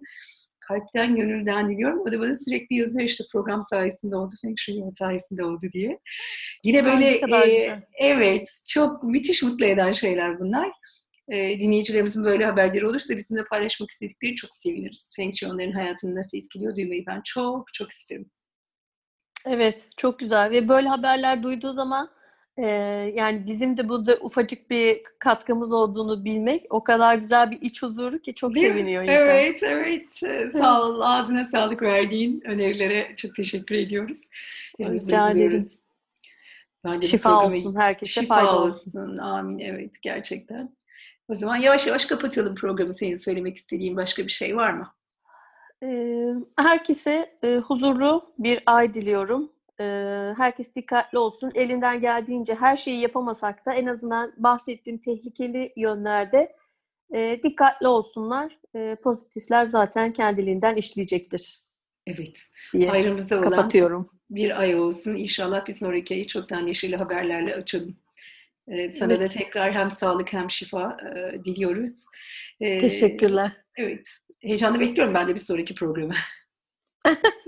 kalpten 0.70 1.16
gönülden 1.16 1.70
diliyorum. 1.70 2.00
O 2.00 2.12
da 2.12 2.20
bana 2.20 2.36
sürekli 2.36 2.76
yazıyor 2.76 3.08
işte 3.08 3.24
program 3.32 3.64
sayesinde 3.70 4.16
oldu, 4.16 4.34
Feng 4.42 4.58
Shui 4.58 4.92
sayesinde 4.98 5.44
oldu 5.44 5.66
diye. 5.72 5.98
Yine 6.64 6.84
böyle 6.84 7.06
e, 7.08 7.82
evet 7.94 8.48
çok 8.68 9.02
müthiş 9.02 9.42
mutlu 9.42 9.64
eden 9.64 9.92
şeyler 9.92 10.40
bunlar. 10.40 10.70
E, 11.28 11.60
dinleyicilerimizin 11.60 12.24
böyle 12.24 12.44
haberleri 12.44 12.86
olursa 12.86 13.16
bizimle 13.16 13.44
paylaşmak 13.44 13.90
istedikleri 13.90 14.34
çok 14.34 14.50
seviniriz. 14.54 15.08
Feng 15.16 15.34
Shui 15.34 15.50
onların 15.50 15.72
hayatını 15.72 16.14
nasıl 16.14 16.38
etkiliyor 16.38 16.76
duymayı 16.76 17.06
ben 17.06 17.20
çok 17.24 17.74
çok 17.74 17.90
isterim. 17.90 18.30
Evet, 19.46 19.88
çok 19.96 20.18
güzel 20.18 20.50
ve 20.50 20.68
böyle 20.68 20.88
haberler 20.88 21.42
duyduğu 21.42 21.74
zaman 21.74 22.10
e, 22.62 22.66
yani 23.14 23.46
bizim 23.46 23.76
de 23.76 23.88
burada 23.88 24.16
ufacık 24.20 24.70
bir 24.70 25.02
katkımız 25.18 25.72
olduğunu 25.72 26.24
bilmek 26.24 26.66
o 26.70 26.84
kadar 26.84 27.14
güzel 27.14 27.50
bir 27.50 27.58
iç 27.60 27.82
huzuru 27.82 28.18
ki 28.18 28.34
çok 28.34 28.54
Değil 28.54 28.66
mi? 28.66 28.72
seviniyor 28.72 29.02
insan. 29.02 29.14
Evet, 29.16 29.62
evet. 29.62 30.06
Ee, 30.24 30.50
Sağ 30.58 30.82
ol. 30.82 31.00
Ağzına 31.00 31.44
sağlık 31.44 31.82
verdiğin 31.82 32.40
önerilere 32.44 33.16
çok 33.16 33.34
teşekkür 33.36 33.74
ediyoruz. 33.74 34.18
Rica 34.80 35.34
bu 36.84 37.02
Şifa 37.02 37.30
programı- 37.30 37.56
olsun 37.56 37.74
herkese 37.80 38.20
Şifa 38.20 38.56
olsun. 38.56 39.00
olsun. 39.00 39.18
Amin. 39.18 39.58
Evet, 39.58 40.02
gerçekten. 40.02 40.76
O 41.28 41.34
zaman 41.34 41.56
yavaş 41.56 41.86
yavaş 41.86 42.06
kapatalım 42.06 42.54
programı. 42.54 42.94
Senin 42.94 43.16
söylemek 43.16 43.56
istediğin 43.56 43.96
başka 43.96 44.24
bir 44.24 44.30
şey 44.30 44.56
var 44.56 44.70
mı? 44.72 44.88
Ee, 45.82 46.34
herkese 46.58 47.36
e, 47.42 47.56
huzurlu 47.56 48.32
bir 48.38 48.62
ay 48.66 48.94
diliyorum. 48.94 49.52
Herkes 50.36 50.74
dikkatli 50.74 51.18
olsun. 51.18 51.52
Elinden 51.54 52.00
geldiğince 52.00 52.54
her 52.54 52.76
şeyi 52.76 53.00
yapamasak 53.00 53.66
da 53.66 53.74
en 53.74 53.86
azından 53.86 54.32
bahsettiğim 54.36 54.98
tehlikeli 54.98 55.72
yönlerde 55.76 56.56
e, 57.14 57.40
dikkatli 57.42 57.88
olsunlar. 57.88 58.58
E, 58.76 58.96
pozitifler 59.02 59.64
zaten 59.64 60.12
kendiliğinden 60.12 60.76
işleyecektir 60.76 61.58
Evet. 62.06 62.38
diye 62.72 62.90
Ayrımıza 62.90 63.38
olan 63.38 63.50
kapatıyorum. 63.50 64.10
bir 64.30 64.60
ay 64.60 64.74
olsun. 64.74 65.14
İnşallah 65.16 65.66
bir 65.66 65.72
sonraki 65.74 66.14
ayı 66.14 66.26
çok 66.26 66.50
daha 66.50 66.60
neşeli 66.60 66.96
haberlerle 66.96 67.54
açalım. 67.54 67.96
Ee, 68.68 68.90
sana 68.90 69.12
Evet. 69.12 69.28
da 69.28 69.32
tekrar 69.32 69.72
hem 69.72 69.90
sağlık 69.90 70.32
hem 70.32 70.50
şifa 70.50 70.96
e, 71.16 71.44
diliyoruz. 71.44 71.90
Ee, 72.60 72.78
Teşekkürler. 72.78 73.52
Evet. 73.76 74.08
Heyecanla 74.40 74.80
bekliyorum 74.80 75.14
ben 75.14 75.28
de 75.28 75.34
bir 75.34 75.40
sonraki 75.40 75.74
programı. 75.74 76.14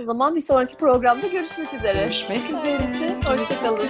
O 0.00 0.04
zaman 0.04 0.36
bir 0.36 0.40
sonraki 0.40 0.76
programda 0.76 1.26
görüşmek 1.26 1.74
üzere. 1.74 2.02
Görüşmek 2.02 2.38
üzere. 2.38 3.16
Hoşçakalın. 3.26 3.88